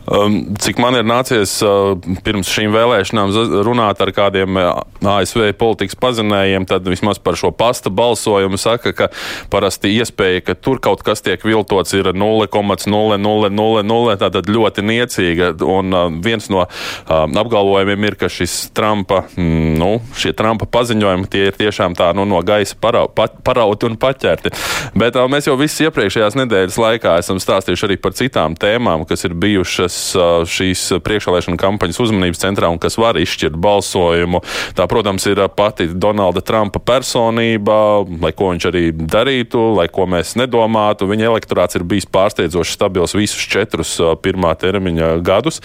Um, 0.03 0.57
cik 0.59 0.81
man 0.83 0.97
ir 0.99 1.05
nācies 1.07 1.53
uh, 1.63 1.95
pirms 2.27 2.49
šīm 2.51 2.73
vēlēšanām 2.75 3.31
runāt 3.63 4.01
ar 4.03 4.11
kādiem 4.11 4.57
uh, 4.59 4.83
ASV 4.99 5.53
politikas 5.55 5.95
pazinējiem, 6.03 6.67
tad 6.67 6.89
vismaz 6.91 7.21
par 7.23 7.39
šo 7.39 7.53
pasta 7.55 7.91
balsojumu 7.95 8.59
saka, 8.59 8.91
ka 8.99 9.09
parasti 9.53 9.93
iespēja, 9.95 10.43
ka 10.49 10.57
tur 10.59 10.81
kaut 10.83 11.05
kas 11.07 11.23
tiek 11.23 11.45
viltots, 11.47 11.95
ir 11.95 12.11
0,0000, 12.19 14.17
tātad 14.25 14.51
ļoti 14.51 14.85
niecīga. 14.89 15.53
Un 15.63 15.95
uh, 15.95 16.11
viens 16.25 16.51
no 16.51 16.65
um, 16.67 17.39
apgalvojumiem 17.45 18.09
ir, 18.11 18.19
ka 18.19 18.27
šis 18.33 18.75
Trumpa, 18.75 19.23
mm, 19.37 19.79
nu, 19.79 19.93
šie 20.19 20.35
Trumpa 20.35 20.67
paziņojumi 20.67 21.31
tie 21.31 21.47
ir 21.53 21.59
tiešām 21.63 21.95
tā 21.99 22.11
nu, 22.19 22.27
no 22.27 22.43
gaisa 22.43 22.75
parau, 22.83 23.07
pa, 23.07 23.29
parauti 23.31 23.87
un 23.87 23.95
paķerti. 24.03 24.51
Bet 24.99 25.15
mēs 25.31 25.47
jau 25.47 25.55
visas 25.61 25.87
iepriekšējās 25.87 26.35
nedēļas 26.43 26.83
laikā 26.89 27.17
esam 27.23 27.39
stāstījuši 27.43 27.87
arī 27.87 28.03
par 28.03 28.19
citām 28.19 28.59
tēmām, 28.59 29.07
kas 29.07 29.23
ir 29.31 29.39
bijušas 29.39 29.92
kas 29.93 30.49
šīs 30.53 30.83
priekšvēlēšana 31.05 31.59
kampaņas 31.61 32.01
uzmanības 32.03 32.41
centrā 32.41 32.71
un 32.73 32.81
kas 32.81 32.97
var 33.01 33.19
izšķirt 33.21 33.57
balsojumu. 33.61 34.41
Tā, 34.77 34.87
protams, 34.89 35.27
ir 35.29 35.43
pati 35.57 35.89
Donalda 35.93 36.41
Trumpa 36.45 36.81
personība, 36.81 37.77
lai 38.23 38.33
ko 38.37 38.53
viņš 38.53 38.69
arī 38.71 38.85
darītu, 38.97 39.61
lai 39.77 39.89
ko 39.93 40.07
mēs 40.11 40.35
nedomātu. 40.41 41.09
Viņa 41.11 41.29
elektorāts 41.29 41.77
ir 41.79 41.85
bijis 41.89 42.09
pārsteidzoši 42.13 42.77
stabils 42.77 43.17
visus 43.17 43.45
četrus 43.53 43.95
pirmā 44.25 44.55
termiņa 44.59 45.15
gadus. 45.25 45.61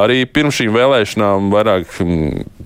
Arī 0.00 0.24
pirms 0.26 0.58
šīm 0.58 0.74
vēlēšanām 0.74 1.50
vairāk 1.54 1.94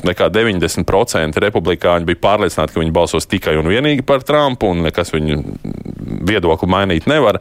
nekā 0.05 0.31
90% 0.33 1.45
republikāņi 1.45 2.09
bija 2.09 2.23
pārliecināti, 2.25 2.75
ka 2.75 2.83
viņi 2.83 2.97
balsos 2.97 3.29
tikai 3.29 3.59
un 3.61 3.69
vienīgi 3.71 4.07
par 4.07 4.25
Trumpu 4.25 4.73
un 4.73 4.85
nekas 4.89 5.13
viņu 5.15 5.43
viedokli 6.25 6.69
mainīt 6.71 7.09
nevar. 7.11 7.41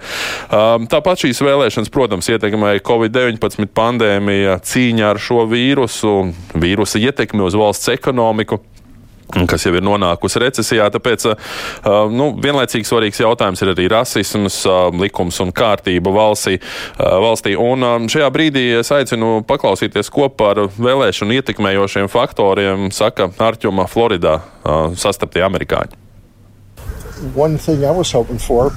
Tāpat 0.51 1.23
šīs 1.23 1.41
vēlēšanas, 1.43 1.91
protams, 1.93 2.29
ietekmēja 2.31 2.83
Covid-19 2.87 3.52
pandēmija, 3.57 4.59
cīņa 4.65 5.09
ar 5.13 5.21
šo 5.21 5.47
vīrusu, 5.51 6.13
vīrusa 6.57 7.01
ietekmi 7.01 7.45
uz 7.45 7.57
valsts 7.57 7.91
ekonomiku 7.93 8.61
kas 9.49 9.65
jau 9.65 9.73
ir 9.73 9.85
nonākusi 9.85 10.41
recesijā. 10.43 10.89
Tāpēc 10.93 11.25
nu, 12.13 12.29
vienlaicīgi 12.43 12.87
svarīgs 12.87 13.21
jautājums 13.23 13.63
ir 13.63 13.73
arī 13.73 13.87
rasisms, 13.91 14.59
likums 14.99 15.39
un 15.43 15.53
kārtība 15.55 16.13
valstī. 16.13 16.59
valstī. 16.99 17.55
Un 17.57 18.05
šajā 18.11 18.29
brīdī 18.33 18.67
es 18.81 18.93
aicinu 18.93 19.41
paklausīties 19.49 20.11
kopā 20.13 20.53
ar 20.53 20.63
vēlēšanu 20.77 21.39
ietekmējošiem 21.39 22.11
faktoriem, 22.13 22.91
saka 22.93 23.31
Arķuma 23.41 23.89
Floridā 23.89 24.39
sastaptie 24.99 25.45
amerikāņi. 25.45 26.02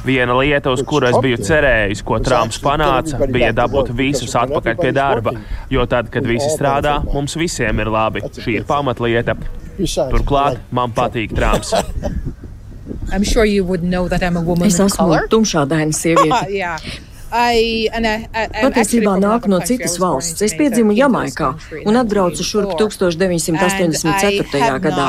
Viena 0.07 0.37
lieta, 0.39 0.73
uz 0.75 0.83
kuru 0.87 1.11
es 1.11 1.19
biju 1.23 1.41
cerējis, 1.43 2.03
ko 2.07 2.21
Trumps 2.25 2.61
panāca, 2.63 3.21
bija 3.33 3.53
dabūt 3.57 3.93
visus 3.97 4.35
atpakaļ 4.39 4.79
pie 4.81 4.93
darba. 4.97 5.35
Jo 5.73 5.87
tad, 5.91 6.11
kad 6.15 6.27
visi 6.29 6.49
strādā, 6.55 6.99
mums 7.13 7.37
visiem 7.39 7.83
ir 7.85 7.93
labi. 7.93 8.25
Šī 8.39 8.61
ir 8.61 8.69
pamatlieta. 8.69 9.37
Turklāt 10.13 10.63
man 10.75 10.95
patīk 10.97 11.35
Trumps. 11.37 11.75
Es 14.67 14.81
esmu 14.83 15.19
tumšādaina 15.31 15.95
sieviete. 15.95 16.41
Patiesībā 17.31 19.17
nāku 19.19 19.51
no 19.51 19.59
citas 19.67 19.97
valsts. 19.99 20.43
Es 20.47 20.55
piedzimu 20.57 20.95
Jamaikā 20.97 21.49
un 21.83 21.99
atbraucu 21.99 22.45
šurp 22.47 22.77
1984. 22.79 24.79
gadā. 24.85 25.09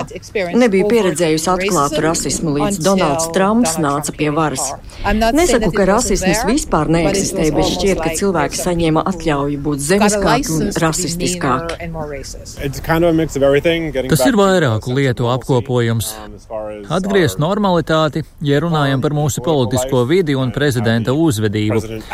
Nebiju 0.58 0.88
pieredzējusi 0.90 1.50
atklātu 1.54 2.02
rasismu 2.02 2.56
līdz 2.58 2.82
Donalds 2.86 3.30
Trumps 3.36 3.78
nāca 3.82 4.12
pie 4.18 4.30
varas. 4.34 4.66
Nesaku, 5.06 5.70
ka 5.76 5.84
rasisms 5.92 6.42
vispār 6.50 6.86
neeksistē, 6.94 7.44
bet 7.54 7.66
šķiet, 7.76 7.98
ka 8.02 8.10
cilvēki 8.18 8.56
saņēma 8.64 9.02
atļauju 9.14 9.58
būt 9.68 9.80
zemiskāki 9.86 10.50
un 10.58 10.64
rasistiskāki. 10.84 11.74
Tas 14.10 14.26
ir 14.26 14.36
vairāku 14.42 14.88
lietu 14.98 15.24
apkopojums. 15.32 16.08
Atgriezt 16.98 17.38
normalitāti, 17.42 18.20
ja 18.42 18.60
runājam 18.64 19.00
par 19.04 19.14
mūsu 19.14 19.44
politisko 19.46 20.06
vidi 20.10 20.34
un 20.38 20.52
prezidenta 20.56 21.12
uzvedību. 21.14 22.07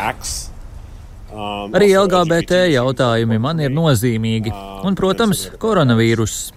Arī 1.74 1.88
LGBT 1.98 2.60
jautājumi 2.70 3.40
man 3.42 3.58
ir 3.58 3.72
nozīmīgi, 3.74 4.52
un, 4.86 4.94
protams, 4.94 5.48
koronavīruss. 5.58 6.52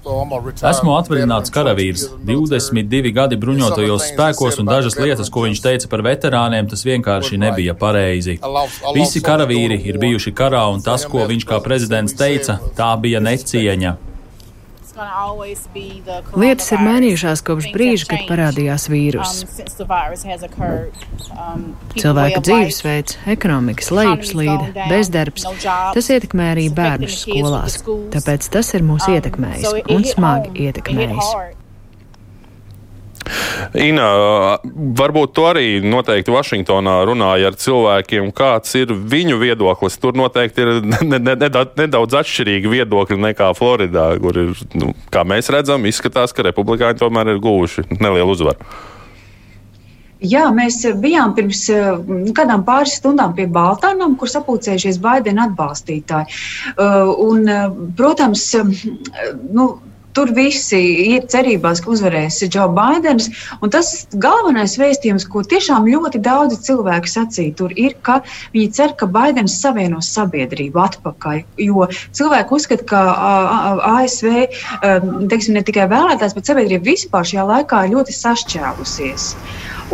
Esmu 0.70 0.94
atvaļināts 1.00 1.54
karavīrs, 1.56 2.04
22 2.28 3.14
gadi 3.16 3.40
bruņotajos 3.42 4.12
spēkos, 4.12 4.60
un 4.62 4.70
dažas 4.70 5.00
lietas, 5.02 5.32
ko 5.34 5.48
viņš 5.48 5.64
teica 5.66 5.90
par 5.90 6.06
veterāniem, 6.06 6.70
tas 6.70 6.86
vienkārši 6.86 7.42
nebija 7.42 7.74
pareizi. 7.80 8.38
Visi 8.94 9.24
karavīri 9.26 9.80
ir 9.90 9.98
bijuši 10.04 10.36
karā, 10.38 10.68
un 10.70 10.86
tas, 10.86 11.08
ko 11.10 11.26
viņš 11.26 11.48
kā 11.50 11.62
prezidents 11.66 12.14
teica, 12.18 12.60
tā 12.78 12.94
bija 13.02 13.24
necieņa. 13.24 13.98
Lietas 16.38 16.72
ir 16.74 16.82
mainījušās 16.86 17.44
kopš 17.46 17.70
brīža, 17.74 18.08
kad 18.12 18.24
parādījās 18.30 18.88
vīruss. 18.92 19.44
Um, 21.38 21.68
Cilvēka 21.98 22.42
dzīvesveids, 22.48 23.20
ekonomikas 23.36 23.92
lejupslīde, 23.94 24.88
bezdarbs- 24.90 25.46
tas 25.98 26.12
ietekmē 26.18 26.52
arī 26.56 26.68
bērnus 26.74 27.22
skolās. 27.26 27.80
Tāpēc 28.16 28.50
tas 28.58 28.74
ir 28.74 28.86
mūs 28.88 29.06
um, 29.08 29.16
ietekmējis 29.18 29.94
un 29.94 30.10
smagi 30.16 30.68
ietekmējis. 30.68 31.32
Ina, 33.78 34.08
varbūt 34.98 35.34
tu 35.36 35.46
arī 35.48 35.68
noteikti 35.84 36.34
Vašingtonā 36.34 36.98
runāji 37.08 37.48
ar 37.50 37.58
cilvēkiem, 37.60 38.32
kāds 38.36 38.76
ir 38.80 38.94
viņu 38.94 39.40
viedoklis. 39.42 40.00
Tur 40.02 40.18
noteikti 40.18 40.66
ir 40.66 40.74
nedaudz, 41.30 41.74
nedaudz 41.80 42.20
atšķirīgi 42.22 42.76
viedokļi 42.78 43.20
nekā 43.30 43.54
Floridā, 43.58 44.10
kur 44.24 44.44
ir, 44.48 44.54
nu, 44.78 44.94
kā 45.14 45.26
mēs 45.28 45.52
redzam, 45.54 45.88
izskatās, 45.90 46.36
ka 46.36 46.46
republikāņi 46.48 47.02
tomēr 47.02 47.36
ir 47.36 47.42
guvuši 47.44 47.90
nelielu 47.98 48.38
uzvaru. 48.38 48.70
Jā, 50.18 50.48
mēs 50.50 50.80
bijām 50.98 51.36
pirms 51.38 51.68
nu, 52.08 52.32
kādām 52.38 52.64
pāris 52.66 52.96
stundām 52.98 53.36
pie 53.38 53.46
Baltānām, 53.54 54.16
kur 54.18 54.32
sapulcējušies 54.32 54.98
Baidena 55.04 55.46
atbalstītāji. 55.46 56.34
Uh, 56.74 57.12
un, 57.22 57.46
protams, 58.00 58.48
nu, 59.54 59.68
Tur 60.18 60.32
visi 60.34 60.80
ir 61.14 61.28
cerībās, 61.30 61.84
ka 61.84 61.92
uzvarēs 61.94 62.40
Džo 62.48 62.68
Baidens. 62.74 63.30
Tas 63.74 63.92
galvenais 64.18 64.74
vēstījums, 64.82 65.28
ko 65.30 65.44
tiešām 65.46 65.86
ļoti 65.86 66.22
daudzi 66.26 66.58
cilvēki 66.68 67.12
sacīja, 67.12 67.56
tur 67.60 67.76
ir, 67.78 67.94
ka 68.02 68.20
viņi 68.56 68.72
cer, 68.74 68.96
ka 68.98 69.06
Baidens 69.06 69.60
savienos 69.62 70.10
sabiedrību 70.18 70.82
atpakaļ. 70.82 71.44
Jo 71.62 71.86
cilvēki 72.18 72.58
uzskata, 72.58 72.88
ka 72.90 73.04
ASV 73.94 74.34
teiksim, 75.30 75.58
ne 75.58 75.64
tikai 75.68 75.88
vēlētājs, 75.92 76.36
bet 76.38 76.50
sabiedrība 76.50 76.90
vispār 76.90 77.28
šajā 77.28 77.46
laikā 77.52 77.86
ir 77.86 77.98
ļoti 77.98 78.18
sašķēlusies. 78.18 79.32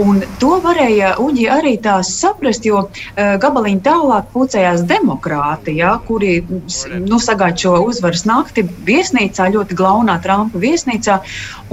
Un 0.02 0.24
to 0.42 0.56
varēja 0.64 1.14
Uģi 1.22 1.44
arī 1.54 1.76
tā 1.84 2.00
saprast, 2.08 2.66
jo 2.66 2.80
uh, 2.88 3.36
gabaliņi 3.42 3.84
tālāk 3.86 4.32
pulcējās 4.34 4.82
demokrātija, 4.90 5.92
kuri 6.08 6.40
nu, 6.50 7.20
sagāja 7.22 7.60
šo 7.66 7.74
uzvaras 7.92 8.26
nakti 8.26 8.66
viesnīcā, 8.88 9.52
ļoti 9.54 9.78
glaunā 9.78 10.13
Trumpa 10.24 10.62
viesnīcā. 10.62 11.20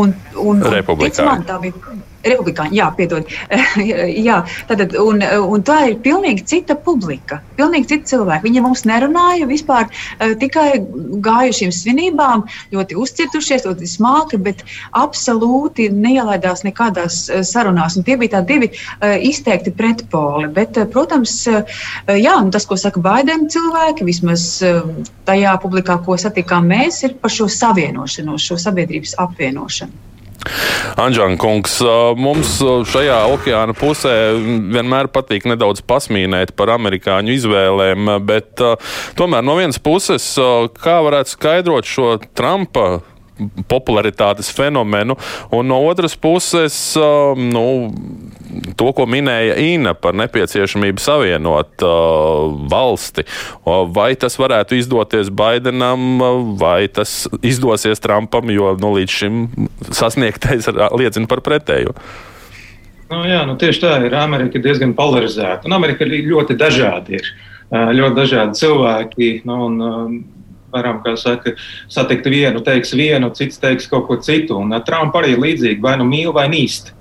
Un, 0.00 0.14
un, 0.40 0.64
Republikāņi. 0.76 1.28
Man, 1.28 1.44
tā 1.48 1.58
bija 1.62 1.98
Republikāņi, 2.20 2.76
jā, 2.76 2.86
piedod. 2.96 3.28
jā, 4.28 4.40
tātad, 4.68 4.92
un, 5.00 5.22
un 5.24 5.62
tā 5.64 5.78
ir 5.88 5.96
pilnīgi 6.04 6.44
cita 6.52 6.76
publika, 6.76 7.40
pilnīgi 7.56 7.88
cita 7.94 8.10
cilvēka. 8.14 8.44
Viņi 8.44 8.64
mums 8.64 8.84
nerunāja 8.88 9.48
vispār 9.48 9.86
uh, 9.88 10.34
tikai 10.40 10.82
gājušiem 11.24 11.72
svinībām, 11.72 12.44
ļoti 12.74 12.98
uzcietušies, 13.00 13.64
ļoti 13.68 13.88
smalki, 13.88 14.40
bet 14.42 14.64
absolūti 15.00 15.88
neielaidās 15.94 16.64
nekādās 16.66 17.22
uh, 17.30 17.40
sarunās. 17.46 17.96
Un 17.96 18.04
tie 18.08 18.18
bija 18.20 18.36
tādi 18.36 18.56
divi 18.56 18.70
uh, 18.74 19.16
izteikti 19.16 19.72
pretpoli. 19.76 20.50
Bet, 20.60 20.76
protams, 20.92 21.32
jā, 21.46 22.36
tas, 22.52 22.66
ko 22.68 22.76
saka 22.80 23.00
Baidena 23.04 23.48
cilvēki, 23.50 24.04
vismaz 24.06 24.44
tajā 25.28 25.56
publikā, 25.62 25.96
ko 26.04 26.18
satikām 26.20 26.68
mēs, 26.70 27.02
ir 27.06 27.16
par 27.22 27.32
šo 27.32 27.48
savienošanos, 27.52 28.44
šo 28.50 28.60
sabiedrības 28.60 29.16
apvienošanu. 29.22 30.09
Anģēna 31.00 31.36
kungs, 31.40 31.76
mums 32.18 32.56
šajā 32.90 33.18
okeāna 33.34 33.74
pusē 33.76 34.14
vienmēr 34.72 35.10
patīk 35.12 35.46
nedaudz 35.50 35.84
pasmīnēt 35.86 36.54
par 36.58 36.74
amerikāņu 36.76 37.36
izvēlēm, 37.36 38.14
bet 38.26 38.62
tomēr 39.20 39.44
no 39.46 39.58
vienas 39.60 39.80
puses, 39.82 40.32
kā 40.80 40.98
varētu 41.06 41.36
skaidrot 41.36 41.88
šo 41.88 42.14
Trumpa 42.36 43.00
popularitātes 43.70 44.50
fenomenu, 44.54 45.16
un 45.54 45.68
no 45.70 45.80
otras 45.88 46.16
puses, 46.16 46.76
nu, 47.36 47.64
to, 48.76 48.90
ko 48.96 49.06
minēja 49.10 49.58
Inna 49.62 49.94
par 49.94 50.16
nepieciešamību 50.18 51.02
savienot 51.02 51.84
uh, 51.86 52.48
valsti. 52.70 53.26
Vai 53.94 54.12
tas 54.20 54.38
varētu 54.40 54.78
izdoties 54.78 55.30
Baidenam, 55.30 56.22
vai 56.60 56.88
tas 56.88 57.24
izdosies 57.42 58.02
Trumpam, 58.02 58.50
jo 58.54 58.74
nu, 58.80 58.94
līdz 58.98 59.20
šim 59.22 59.46
sasniegtais 59.90 60.68
liecina 60.96 61.30
par 61.30 61.44
pretējo. 61.46 61.94
Nu, 63.10 63.24
jā, 63.26 63.42
nu, 63.46 63.56
tieši 63.58 63.82
tā 63.82 63.94
ir. 64.06 64.14
Amerika 64.14 64.58
ir 64.58 64.64
diezgan 64.64 64.92
polarizēta. 64.98 65.66
Un 65.66 65.74
Amerika 65.74 66.06
ļoti 66.06 66.54
dažādi. 66.58 67.18
Ir. 67.18 67.32
Ļoti 67.70 68.14
dažādi 68.16 68.60
cilvēki. 68.60 69.30
Nu, 69.46 69.56
un, 69.66 69.80
varam, 70.72 71.02
saka, 71.18 71.56
satikt 71.90 72.30
vienu, 72.30 72.62
teiks 72.64 72.94
vienu, 72.96 73.30
cits 73.36 73.60
teiks 73.60 73.90
kaut 73.90 74.06
ko 74.08 74.16
citu. 74.22 74.58
Un 74.60 74.74
Trumpa 74.86 75.22
arī 75.22 75.34
ir 75.36 75.44
līdzīgi, 75.44 75.82
vai 75.84 75.96
nu 76.00 76.08
mīl, 76.08 76.32
vai 76.36 76.48
nīst. 76.52 76.94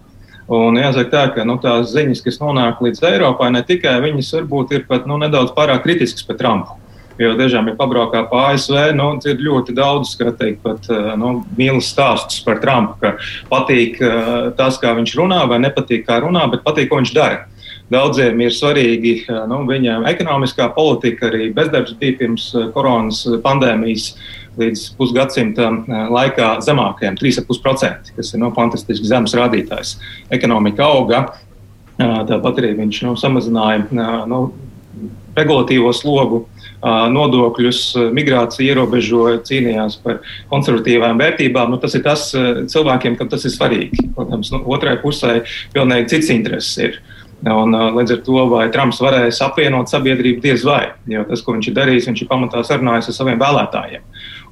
Un 0.49 0.79
jāsaka 0.81 1.09
tā, 1.13 1.23
ka 1.35 1.45
nu, 1.45 1.59
tās 1.61 1.91
ziņas, 1.93 2.23
kas 2.25 2.39
nonāk 2.41 2.79
līdz 2.81 3.03
Eiropai, 3.11 3.51
ne 3.53 3.61
tikai 3.65 3.99
viņas 4.01 4.31
varbūt 4.39 4.71
ir 4.73 4.85
pat 4.89 5.05
nu, 5.05 5.19
nedaudz 5.21 5.53
pārāk 5.53 5.83
kritiskas 5.85 6.25
pret 6.25 6.41
Trumpu. 6.41 6.79
Jo 7.19 7.33
dažām 7.35 7.67
ir 7.67 7.75
pabraukā 7.75 8.23
pa 8.31 8.45
ASV, 8.53 8.93
nu, 8.95 9.09
ir 9.27 9.41
ļoti 9.43 9.75
daudz, 9.75 10.13
kā 10.17 10.31
teikt, 10.39 10.61
pat 10.63 10.87
nu, 11.19 11.33
mīlestības 11.59 11.91
stāstus 11.91 12.41
par 12.45 12.61
Trumpu, 12.63 12.95
ka 13.01 13.11
patīk 13.51 13.99
uh, 13.99 14.49
tas, 14.57 14.79
kā 14.81 14.95
viņš 14.97 15.15
runā, 15.19 15.43
vai 15.51 15.59
nepatīk, 15.61 16.05
kā 16.07 16.21
runā, 16.23 16.47
bet 16.49 16.63
patīk, 16.65 16.87
ko 16.89 17.01
viņš 17.01 17.13
dara. 17.13 17.43
Daudziem 17.89 18.41
ir 18.45 18.53
svarīgi 18.53 19.13
nu, 19.49 19.63
viņa 19.65 20.03
ekonomiskā 20.11 20.67
politika, 20.75 21.31
arī 21.31 21.49
bezdarbs 21.55 21.95
bija 21.97 22.19
pirms 22.19 22.51
koronas 22.75 23.23
pandēmijas 23.41 24.11
līdz 24.59 24.85
pusgadsimta 24.99 25.71
laikā 26.13 26.51
zemākajiem, 26.65 27.17
3,5%, 27.17 28.13
kas 28.15 28.33
ir 28.33 28.43
nu, 28.43 28.51
fantastiski 28.53 29.09
zems 29.09 29.33
rādītājs. 29.37 29.95
Ekonomika 30.35 30.85
auga, 30.85 31.23
tāpat 31.97 32.61
arī 32.61 32.75
viņš 32.77 33.03
nu, 33.07 33.15
samazināja 33.19 33.87
nu, 34.29 34.41
regulatīvo 35.37 35.91
slogu, 35.95 36.43
nodokļus, 37.13 37.83
migrāciju 38.15 38.73
ierobežoja, 38.73 39.41
cīnījās 39.47 39.97
par 40.03 40.21
konservatīvām 40.51 41.19
vērtībām. 41.19 41.71
Nu, 41.73 41.79
tas 41.81 41.95
ir 41.97 42.03
tas 42.05 42.29
cilvēkiem, 42.33 43.17
kam 43.19 43.31
tas 43.31 43.45
ir 43.47 43.53
svarīgi. 43.55 44.09
Protams, 44.15 44.51
nu, 44.53 44.61
otrai 44.75 44.97
pusē 45.01 45.41
pilnīgi 45.73 46.13
cits 46.15 46.33
intereses 46.35 46.77
ir. 46.83 46.99
Un, 47.39 47.71
līdz 47.95 48.17
ar 48.17 48.19
to, 48.25 48.39
vai 48.51 48.65
Trumps 48.73 48.99
varēs 48.99 49.37
apvienot 49.45 49.87
sabiedrību, 49.87 50.41
diez 50.43 50.65
vai. 50.67 50.89
Jo 51.07 51.23
tas, 51.29 51.39
ko 51.45 51.55
viņš 51.55 51.69
ir 51.71 51.77
darījis, 51.77 52.09
viņš 52.09 52.23
ir 52.25 52.29
pamatā 52.31 52.63
sarunājis 52.67 53.13
ar 53.13 53.15
saviem 53.15 53.39
vēlētājiem. 53.39 54.03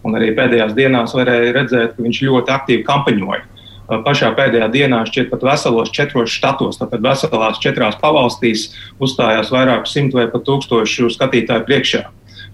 Un 0.07 0.15
arī 0.15 0.31
pēdējās 0.37 0.71
dienās 0.77 1.15
varēja 1.17 1.51
redzēt, 1.57 1.97
ka 1.97 2.05
viņš 2.05 2.21
ļoti 2.23 2.53
aktīvi 2.55 2.87
kampaņoja. 2.87 3.43
Pašā 3.87 4.33
pēdējā 4.35 4.67
dienā 4.71 5.01
šķiet 5.07 5.29
pat 5.31 5.43
veselos 5.47 5.91
četros 5.95 6.31
štatos, 6.31 6.79
tātad 6.79 7.03
veselās 7.03 7.59
četrās 7.63 7.95
pavalstīs 8.01 8.69
uzstājās 9.03 9.51
vairāk 9.51 9.87
simt 9.87 10.15
vai 10.15 10.27
pat 10.31 10.43
tūkstošu 10.47 11.11
skatītāju 11.15 11.67
priekšā. 11.67 12.03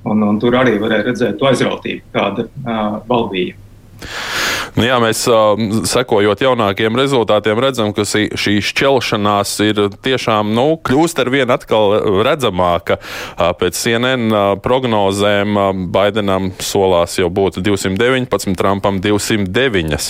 Un, 0.10 0.22
un 0.26 0.38
tur 0.42 0.58
arī 0.60 0.76
varēja 0.82 1.08
redzēt 1.10 1.38
to 1.40 1.50
aizrautību, 1.50 2.06
kāda 2.14 2.50
uh, 2.50 3.02
valdīja. 3.10 3.58
Nu, 4.74 4.88
jā, 4.88 4.96
mēs 4.98 5.20
sekojot 5.86 6.42
jaunākiem 6.42 6.96
rezultātiem, 6.98 7.60
redzam, 7.62 7.92
ka 7.94 8.08
šī 8.10 8.56
šķelšanās 8.66 9.52
ir 9.68 9.82
tiešām 10.02 10.50
nu, 10.56 10.80
kļūst 10.82 11.20
ar 11.22 11.30
vien 11.30 11.54
atkal 11.54 11.94
redzamāka. 12.26 12.98
Pēc 13.60 13.78
CNN 13.78 14.34
prognozēm 14.66 15.60
Baidenam 15.94 16.50
solās 16.58 17.20
jau 17.20 17.30
būt 17.30 17.60
219, 17.62 18.56
Trumpam 18.58 18.98
209. 19.04 20.10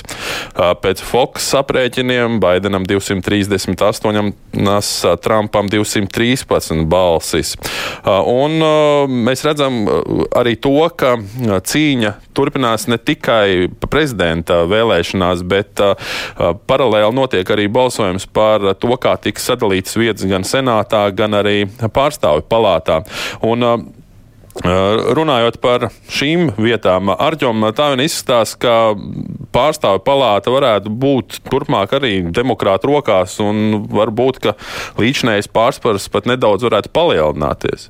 Uh, 0.54 0.72
pēc 0.80 1.04
Fox 1.04 1.50
aprēķiniem 1.60 2.40
Baidenam 2.44 2.88
238, 2.88 4.32
nas, 4.64 4.94
uh, 5.04 5.18
Trumpam 5.20 5.68
213 5.74 6.88
balsis. 6.88 7.58
Un 8.08 8.64
mēs 9.28 9.44
redzam 9.44 9.84
arī 10.32 10.56
to, 10.62 10.78
ka 10.96 11.18
cīņa 11.68 12.16
turpinās 12.38 12.88
ne 12.90 12.98
tikai 12.98 13.68
prezidenta 13.92 14.53
vēlēšanās, 14.72 15.44
bet 15.48 15.82
uh, 15.84 15.96
uh, 15.96 16.54
paralēli 16.70 17.14
notiek 17.16 17.50
arī 17.56 17.70
balsojums 17.72 18.28
par 18.34 18.74
to, 18.80 18.94
kā 19.02 19.18
tiks 19.22 19.50
sadalītas 19.50 19.98
vietas 20.00 20.30
gan 20.30 20.48
senātā, 20.48 21.08
gan 21.16 21.40
arī 21.42 21.64
pārstāvju 21.68 22.48
palātā. 22.50 23.02
Un, 23.44 23.68
uh, 23.68 23.84
Runājot 24.54 25.56
par 25.64 25.88
šīm 26.14 26.52
vietām, 26.62 27.10
Arģom, 27.10 27.66
tā 27.74 27.88
vien 27.90 28.04
izskatās, 28.04 28.54
ka 28.54 28.94
pārstāvju 29.54 30.04
palāta 30.06 30.54
varētu 30.54 30.94
būt 30.94 31.40
turpmāk 31.50 31.96
arī 31.98 32.20
demokrātu 32.30 32.92
rokās, 32.92 33.40
un 33.42 33.88
varbūt, 33.90 34.40
ka 34.46 34.54
līdzinējais 35.02 35.50
pārspars 35.50 36.06
pat 36.14 36.30
nedaudz 36.30 36.68
varētu 36.70 36.94
palielināties. 36.94 37.90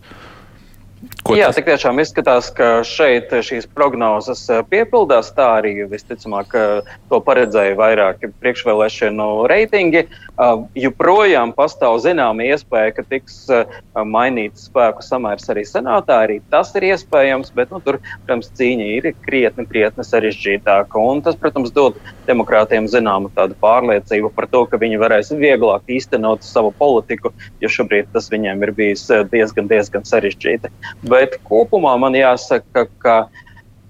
Ko 1.24 1.38
Jā, 1.40 1.48
tik 1.56 1.70
tiešām 1.70 2.02
izskatās, 2.04 2.50
ka 2.52 2.82
šeit 2.84 3.32
šīs 3.48 3.70
prognozes 3.72 4.42
eh, 4.52 4.60
piepildās. 4.68 5.32
Tā 5.38 5.46
arī 5.62 5.72
visticamāk 5.88 6.52
to 7.10 7.20
paredzēja 7.24 7.78
vairāki 7.80 8.34
priekšvēlēšanu 8.44 9.28
reitingi. 9.48 10.04
Uh, 10.34 10.64
joprojām 10.74 11.52
pastāv 11.54 12.00
zināma 12.02 12.48
iespēja, 12.48 12.96
ka 12.98 13.04
tiks 13.06 13.36
uh, 13.54 13.70
mainīts 13.94 14.64
spēku 14.66 15.04
samērs 15.06 15.46
arī 15.54 15.62
senātā. 15.70 16.24
Arī 16.26 16.40
tas 16.50 16.72
ir 16.74 16.88
iespējams, 16.88 17.52
bet 17.54 17.70
nu, 17.70 17.78
tur, 17.86 18.00
protams, 18.24 18.50
cīņa 18.58 18.88
ir 18.96 19.10
krietni, 19.28 19.68
krietni 19.70 20.06
sarežģītāka. 20.08 20.98
Un 20.98 21.22
tas, 21.22 21.38
protams, 21.38 21.70
dod 21.76 22.02
demokrātiem 22.26 22.90
zināmu 22.90 23.30
tādu 23.38 23.54
pārliecību 23.62 24.34
par 24.34 24.50
to, 24.50 24.66
ka 24.72 24.82
viņi 24.82 24.98
varēs 25.06 25.30
vieglāk 25.38 25.86
īstenot 26.00 26.42
savu 26.42 26.74
politiku, 26.82 27.30
jo 27.62 27.70
šobrīd 27.70 28.10
tas 28.18 28.34
viņiem 28.34 28.66
ir 28.66 28.74
bijis 28.74 29.06
diezgan, 29.30 29.70
diezgan 29.70 30.10
sarežģīti. 30.10 30.74
Bet 31.14 31.38
kopumā 31.46 31.94
man 32.02 32.18
jāsaka, 32.18 32.88
ka 33.06 33.18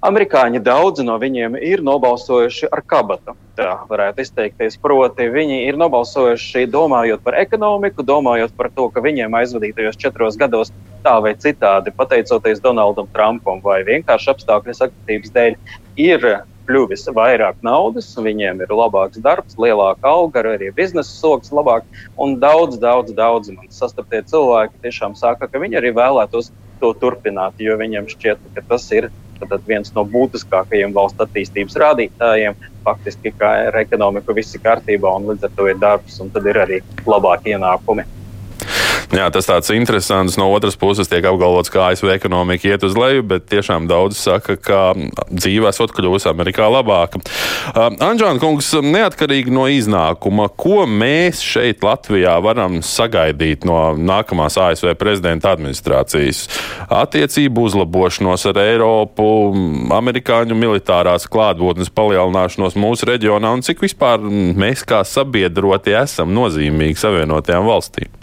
amerikāņi 0.04 0.60
daudzi 0.64 1.06
no 1.08 1.16
viņiem 1.22 1.56
ir 1.64 1.84
nobalsojuši 1.86 2.70
ar 2.76 2.84
kabatu. 2.88 3.36
Tā 3.58 3.74
varētu 3.90 4.24
izteikties. 4.24 4.80
Proti, 4.82 5.30
viņi 5.32 5.62
ir 5.68 5.78
nobalsojuši 5.80 6.66
domājot 6.74 7.24
par 7.26 7.38
ekonomiku, 7.40 8.06
domājot 8.06 8.56
par 8.58 8.72
to, 8.74 8.90
ka 8.94 9.04
viņiem 9.06 9.36
aizvadītajos 9.40 10.00
četros 10.02 10.40
gados 10.42 10.74
tā 11.06 11.18
vai 11.24 11.36
citādi, 11.40 11.94
pateicoties 11.96 12.64
Donaldam 12.64 13.08
Trumpam 13.14 13.62
vai 13.64 13.84
vienkārši 13.88 14.34
apstākļu 14.34 14.76
sakritības 14.80 15.36
dēļ, 15.36 15.58
ir 16.00 16.28
kļuvis 16.68 17.10
vairāk 17.16 17.60
naudas, 17.66 18.08
viņiem 18.16 18.64
ir 18.64 18.72
labāks 18.72 19.20
darbs, 19.24 19.58
lielāka 19.60 20.08
alga, 20.08 20.46
arī 20.54 20.72
biznesa 20.76 21.12
soks 21.12 21.52
labāk. 21.52 21.88
Un 22.16 22.38
daudz, 22.40 22.80
daudz, 22.80 23.12
daudz 23.16 23.52
man 23.52 23.68
sastaptie 23.70 24.24
cilvēki 24.32 24.80
tiešām 24.86 25.18
saka, 25.20 25.52
ka 25.52 25.60
viņi 25.60 25.82
arī 25.82 25.92
vēlētos 25.96 26.54
to 26.80 26.94
turpināt, 27.00 27.60
jo 27.60 27.76
viņiem 27.80 28.08
šķiet, 28.12 28.48
ka 28.56 28.64
tas 28.72 28.88
ir 28.96 29.12
viens 29.68 29.92
no 29.96 30.06
būtiskākajiem 30.06 30.94
valsts 30.94 31.24
attīstības 31.26 31.78
rādītājiem. 31.84 32.58
Faktiski, 32.84 33.32
kā 33.40 33.50
ar 33.70 33.78
ekonomiku 33.80 34.36
viss 34.36 34.56
ir 34.56 34.62
kārtībā, 34.64 35.16
un 35.16 35.30
līdz 35.32 35.48
ar 35.48 35.54
to 35.56 35.68
ir 35.72 35.80
darbs, 35.80 36.20
un 36.20 36.30
tad 36.34 36.46
ir 36.46 36.60
arī 36.66 36.82
labāki 37.08 37.56
ienākumi. 37.56 38.06
Jā, 39.14 39.28
tas 39.30 39.46
tāds 39.46 39.70
interesants. 39.76 40.40
No 40.42 40.48
otras 40.56 40.74
puses 40.80 41.10
tiek 41.10 41.26
apgalvots, 41.30 41.70
ka 41.70 41.92
ASV 41.92 42.10
ekonomika 42.16 42.72
iet 42.72 42.82
uz 42.88 42.96
leju, 42.98 43.22
bet 43.30 43.46
tiešām 43.52 43.86
daudz 43.86 44.18
saka, 44.18 44.56
ka 44.58 44.80
dzīve 45.30 45.70
esot 45.70 45.94
kļuvusi 45.94 46.32
Amerikā 46.32 46.66
labāka. 46.74 47.22
Uh, 47.22 47.94
Anģēna 48.02 48.42
kungs, 48.42 48.72
neatkarīgi 48.82 49.54
no 49.54 49.68
iznākuma, 49.70 50.48
ko 50.58 50.88
mēs 50.90 51.44
šeit 51.46 51.86
Latvijā 51.86 52.40
varam 52.42 52.80
sagaidīt 52.82 53.68
no 53.70 53.78
nākamās 53.94 54.58
ASV 54.58 54.96
prezidenta 54.98 55.54
administrācijas? 55.54 56.48
Attiecību 56.90 57.68
uzlabošanos 57.70 58.48
ar 58.50 58.64
Eiropu, 58.64 59.30
amerikāņu 59.94 60.58
militārās 60.58 61.30
klātbūtnes 61.30 61.94
palielināšanos 61.94 62.82
mūsu 62.82 63.14
reģionā 63.14 63.54
un 63.60 63.62
cik 63.62 63.86
vispār 63.86 64.26
mēs 64.26 64.82
kā 64.90 65.06
sabiedrotie 65.06 66.00
esam 66.02 66.34
nozīmīgi 66.34 66.98
Savienotajām 67.06 67.70
valstīm? 67.70 68.23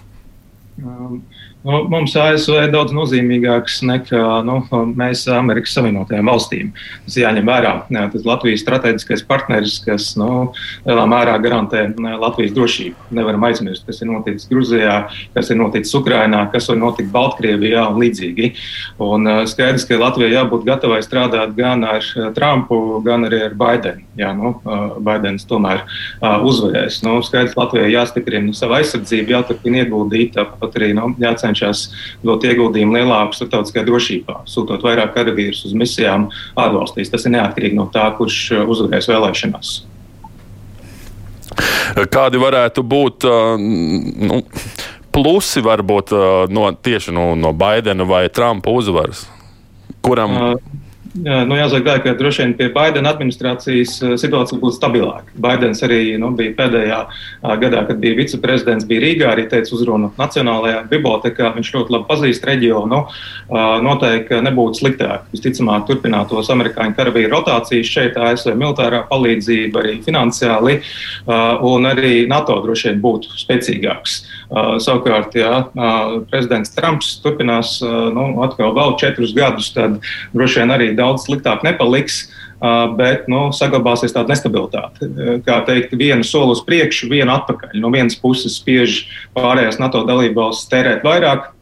Um, 0.83 1.29
Nu, 1.62 1.83
mums 1.92 2.14
ASV 2.16 2.55
ir 2.57 2.70
daudz 2.73 2.94
nozīmīgāks 2.96 3.83
nekā 3.85 4.20
nu, 4.49 4.62
mēs 4.96 5.27
Amerikas 5.29 5.75
Savienotajām 5.77 6.31
valstīm. 6.31 6.70
Tas 7.05 7.18
jāņem 7.20 7.51
vērā. 7.51 7.73
Jā, 7.92 8.07
tas 8.14 8.25
Latvijas 8.25 8.62
strateģiskais 8.64 9.27
partneris, 9.29 9.75
kas 9.85 10.14
nu, 10.16 10.55
lielā 10.87 11.05
mērā 11.11 11.35
garantē 11.44 11.83
Latvijas 12.01 12.55
drošību. 12.57 13.11
Nevaram 13.18 13.44
aizmirst, 13.44 13.85
kas 13.85 14.01
ir 14.01 14.09
noticis 14.09 14.49
Gruzijā, 14.49 14.94
kas 15.35 15.53
ir 15.53 15.59
noticis 15.61 15.92
Ukrainā, 16.01 16.46
kas 16.55 16.70
var 16.73 16.79
notikt 16.81 17.12
Baltkrievijā 17.12 17.85
un 17.90 18.01
līdzīgi. 18.01 18.49
Un, 19.05 19.29
skaidrs, 19.53 19.85
ka 19.85 20.01
Latvijai 20.01 20.33
jābūt 20.38 20.64
gatavai 20.64 21.03
strādāt 21.05 21.53
gan 21.61 21.85
ar 21.85 22.09
Trumpu, 22.40 23.03
gan 23.05 23.29
arī 23.29 23.42
ar 23.51 23.59
Baidenu. 23.61 24.07
Jā, 24.16 24.33
nu, 24.37 24.55
Baidens 25.05 25.44
tomēr 25.49 25.85
uzvarēs. 26.25 27.03
Nu, 27.05 27.18
skaidrs, 27.20 27.59
Latvijai 27.61 27.92
jāstiprina 27.92 28.57
savu 28.57 28.81
aizsardzību, 28.81 29.37
jāturpina 29.37 29.85
ieguldīt, 29.85 30.33
tāpat 30.40 30.81
arī 30.81 30.92
nu, 30.96 31.12
jācenšas 31.20 31.50
cenšas 31.51 31.85
dot 32.27 32.45
ieguldījumu 32.47 32.97
lielāku 32.99 33.37
starptautiskajā 33.37 33.87
drošībā, 33.89 34.41
sūtot 34.51 34.85
vairāk 34.87 35.15
karavīrus 35.17 35.65
uz 35.69 35.77
misijām 35.77 36.29
ārvalstīs. 36.61 37.11
Tas 37.13 37.27
ir 37.27 37.37
neatkarīgi 37.37 37.79
no 37.79 37.89
tā, 37.93 38.07
kurš 38.19 38.41
uh, 38.55 38.67
uzvarēs 38.71 39.11
vēlēšanās. 39.11 39.73
Kādi 42.15 42.39
varētu 42.41 42.85
būt 42.87 43.27
uh, 43.27 43.57
nu, 43.59 44.41
plusi 45.11 45.63
varbūt 45.67 46.15
uh, 46.15 46.29
no, 46.53 46.71
tieši 46.73 47.15
no, 47.15 47.33
no 47.39 47.53
Baidena 47.53 48.07
vai 48.07 48.29
Trumpa 48.33 48.71
uzvaras? 48.71 49.27
Kuram? 50.07 50.37
Uh, 50.39 50.80
nu 51.14 51.57
jāsaka, 51.59 51.96
ka 52.05 52.12
droši 52.14 52.44
vien 52.44 52.53
pie 52.55 52.68
Baidena 52.75 53.11
administrācijas 53.11 53.96
situācija 54.20 54.61
būtu 54.61 54.77
stabilāka. 54.77 55.35
Baidens 55.42 55.83
arī 55.83 56.14
nu, 56.23 56.31
bija 56.38 56.55
pēdējā 56.59 57.01
gadā, 57.62 57.83
kad 57.88 57.99
bija 58.03 58.18
viceprezidents, 58.20 58.87
bija 58.87 59.03
Rīgā, 59.03 59.33
arī 59.33 59.49
teica 59.51 59.75
uzrunu 59.75 60.12
Nacionālajā 60.18 60.85
bibliotekā. 60.92 61.51
Viņš 61.57 61.73
ļoti 61.75 61.94
labi 61.96 62.09
pazīst 62.11 62.46
reģionu. 62.46 63.01
Noteikti 63.87 64.38
nebūtu 64.46 64.83
sliktāk. 64.85 65.27
Visticamāk, 65.35 65.88
turpinātos 65.88 66.51
amerikāņu 66.55 66.94
karavīru 66.99 67.33
rotācijas 67.35 67.90
šeit, 67.90 68.18
ASV 68.20 68.55
militārā 68.55 69.03
palīdzība, 69.11 69.83
arī 69.83 69.96
finansiāli, 70.07 70.79
un 71.27 71.90
arī 71.90 72.29
NATO 72.31 72.61
droši 72.62 72.92
vien 72.92 73.03
būtu 73.03 73.35
spēcīgāks. 73.42 74.20
Savukārt, 74.83 75.35
ja 75.38 75.66
prezidents 76.31 76.73
Trumps 76.75 77.12
turpinās 77.23 77.77
nu, 77.83 78.25
atkal 78.46 78.75
vēl 78.79 78.96
četrus 79.03 79.35
gadus, 79.35 79.73
tad 79.75 79.99
droši 80.35 80.62
vien 80.62 80.75
arī 80.75 80.88
daudz 81.01 81.27
sliktāk 81.27 81.67
nepaliks. 81.67 82.29
Uh, 82.61 82.91
bet 82.93 83.25
nu, 83.33 83.47
saglabāsies 83.57 84.13
tāda 84.13 84.35
nestabilitāte. 84.35 85.07
Uh, 85.09 85.39
kā 85.47 85.63
teikt, 85.65 85.95
vienu 85.97 86.27
soli 86.29 86.53
uz 86.53 86.61
priekšu, 86.67 87.09
vienu 87.09 87.33
atpakaļ. 87.33 87.79
No 87.81 87.89
vienas 87.95 88.19
puses 88.21 88.59
spiež 88.61 89.07
pārējās 89.33 89.81
NATO 89.81 90.03
dalībvalstis 90.05 90.69
tērēt 90.69 91.07
vairāk, 91.07 91.55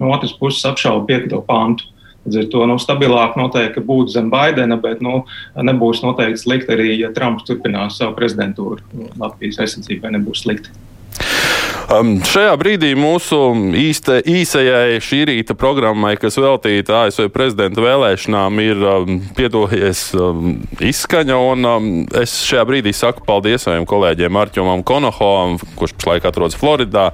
no 0.00 0.10
otras 0.10 0.34
puses 0.34 0.66
apšauba 0.66 1.06
piekto 1.06 1.38
pantu. 1.46 1.86
Līdz 2.26 2.40
ar 2.42 2.48
to 2.52 2.66
nu, 2.66 2.76
stabilāk 2.82 3.38
noteikti 3.38 3.80
būtu 3.86 4.12
zem 4.12 4.26
Baidena, 4.32 4.76
bet 4.76 4.98
nu, 5.06 5.22
nebūs 5.54 6.02
noteikti 6.04 6.42
slikti 6.42 6.74
arī, 6.74 6.90
ja 6.98 7.14
Trumps 7.14 7.46
turpinās 7.48 7.96
savu 8.02 8.18
prezidentūru. 8.18 8.82
Latvijas 9.22 9.62
aizsardzībai 9.62 10.12
nebūs 10.18 10.42
slikti. 10.44 10.74
Um, 11.90 12.20
šajā 12.22 12.52
brīdī 12.54 12.92
mūsu 12.94 13.36
īsta, 13.74 14.20
īsajai 14.22 15.00
šī 15.02 15.16
rīta 15.26 15.56
programmai, 15.58 16.12
kas 16.22 16.36
veltīta 16.38 17.00
ASV 17.08 17.26
prezidenta 17.34 17.82
vēlēšanām, 17.82 18.60
ir 18.62 18.84
um, 18.86 19.16
piedojies 19.34 20.04
um, 20.14 20.52
izskaņa. 20.86 21.38
Un, 21.50 21.66
um, 21.66 21.88
es 22.14 22.36
šajā 22.46 22.62
brīdī 22.68 22.92
saku 22.94 23.24
paldies 23.26 23.66
saviem 23.66 23.88
kolēģiem 23.90 24.38
Arčumam 24.38 24.84
Konohovam, 24.86 25.56
kurš 25.80 25.96
pašlaik 25.96 26.28
atrodas 26.30 26.54
Floridā, 26.60 27.08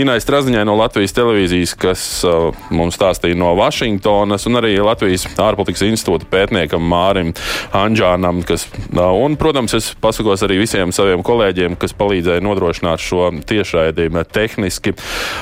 Inai 0.00 0.16
Straziņai 0.24 0.64
no 0.70 0.78
Latvijas 0.80 1.12
televīzijas, 1.20 1.76
kas 1.84 2.06
uh, 2.24 2.56
mums 2.72 2.96
stāstīja 2.96 3.36
no 3.36 3.52
Vašingtonas, 3.60 4.48
un 4.48 4.62
arī 4.62 4.72
Latvijas 4.80 5.28
ārpolitikas 5.36 5.84
institūta 5.90 6.30
pētniekam 6.32 6.80
Mārim 6.80 7.34
Anģānam. 7.76 8.40
Kas, 8.48 8.70
uh, 8.88 9.04
un, 9.20 9.36
protams, 9.36 9.76
es 9.76 9.92
pasakos 10.00 10.48
arī 10.48 10.62
visiem 10.64 10.96
saviem 10.96 11.20
kolēģiem, 11.28 11.76
kas 11.76 11.92
palīdzēja 12.00 12.48
nodrošināt 12.48 13.04
šo 13.04 13.28
tiešraidību 13.52 14.13
tehniski. 14.22 14.94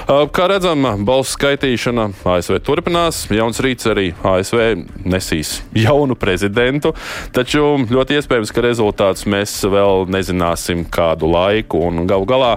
Kā 0.08 0.48
redzam, 0.48 0.86
balsu 1.04 1.36
skaitīšana 1.36 2.08
ASV 2.24 2.58
turpinās. 2.64 3.26
Jauns 3.32 3.60
rīts 3.64 3.88
arī 3.90 4.10
ASV 4.26 4.62
nesīs 5.04 5.58
jaunu 5.76 6.16
prezidentu, 6.18 6.94
taču 7.36 7.82
ļoti 7.90 8.18
iespējams, 8.18 8.52
ka 8.54 8.64
rezultātus 8.64 9.26
mēs 9.30 9.54
vēl 9.68 10.06
nezināsim 10.12 10.84
kādu 10.92 11.30
laiku. 11.32 11.82
Galu 12.08 12.26
galā 12.28 12.52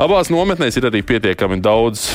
abās 0.00 0.30
nometnēs 0.32 0.78
ir 0.80 0.88
arī 0.90 1.02
pietiekami 1.06 1.60
daudz 1.62 2.08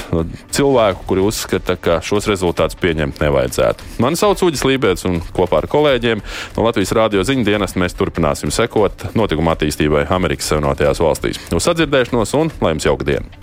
cilvēku, 0.55 1.05
kuri 1.10 1.25
uzskata, 1.27 1.77
ka 1.79 1.99
šos 2.05 2.29
rezultātus 2.31 2.79
pieņemt 2.81 3.21
nevajadzētu. 3.23 3.88
Mani 4.03 4.19
sauc 4.19 4.41
Uģis 4.47 4.65
Lībēts 4.67 5.07
un 5.10 5.19
kopā 5.36 5.62
ar 5.63 5.69
kolēģiem 5.71 6.23
no 6.57 6.67
Latvijas 6.67 6.95
Rādio 6.97 7.25
ziņu 7.27 7.45
dienas 7.47 7.77
mēs 7.79 7.97
turpināsim 7.97 8.53
sekot 8.53 9.10
notikuma 9.17 9.55
attīstībai 9.57 10.07
Amerikas 10.13 10.49
Savienotajās 10.51 11.03
valstīs. 11.03 11.41
Uz 11.53 11.67
sadzirdēšanos 11.67 12.38
un 12.39 12.53
lai 12.62 12.75
jums 12.75 12.89
jauka 12.89 13.12
diena! 13.12 13.37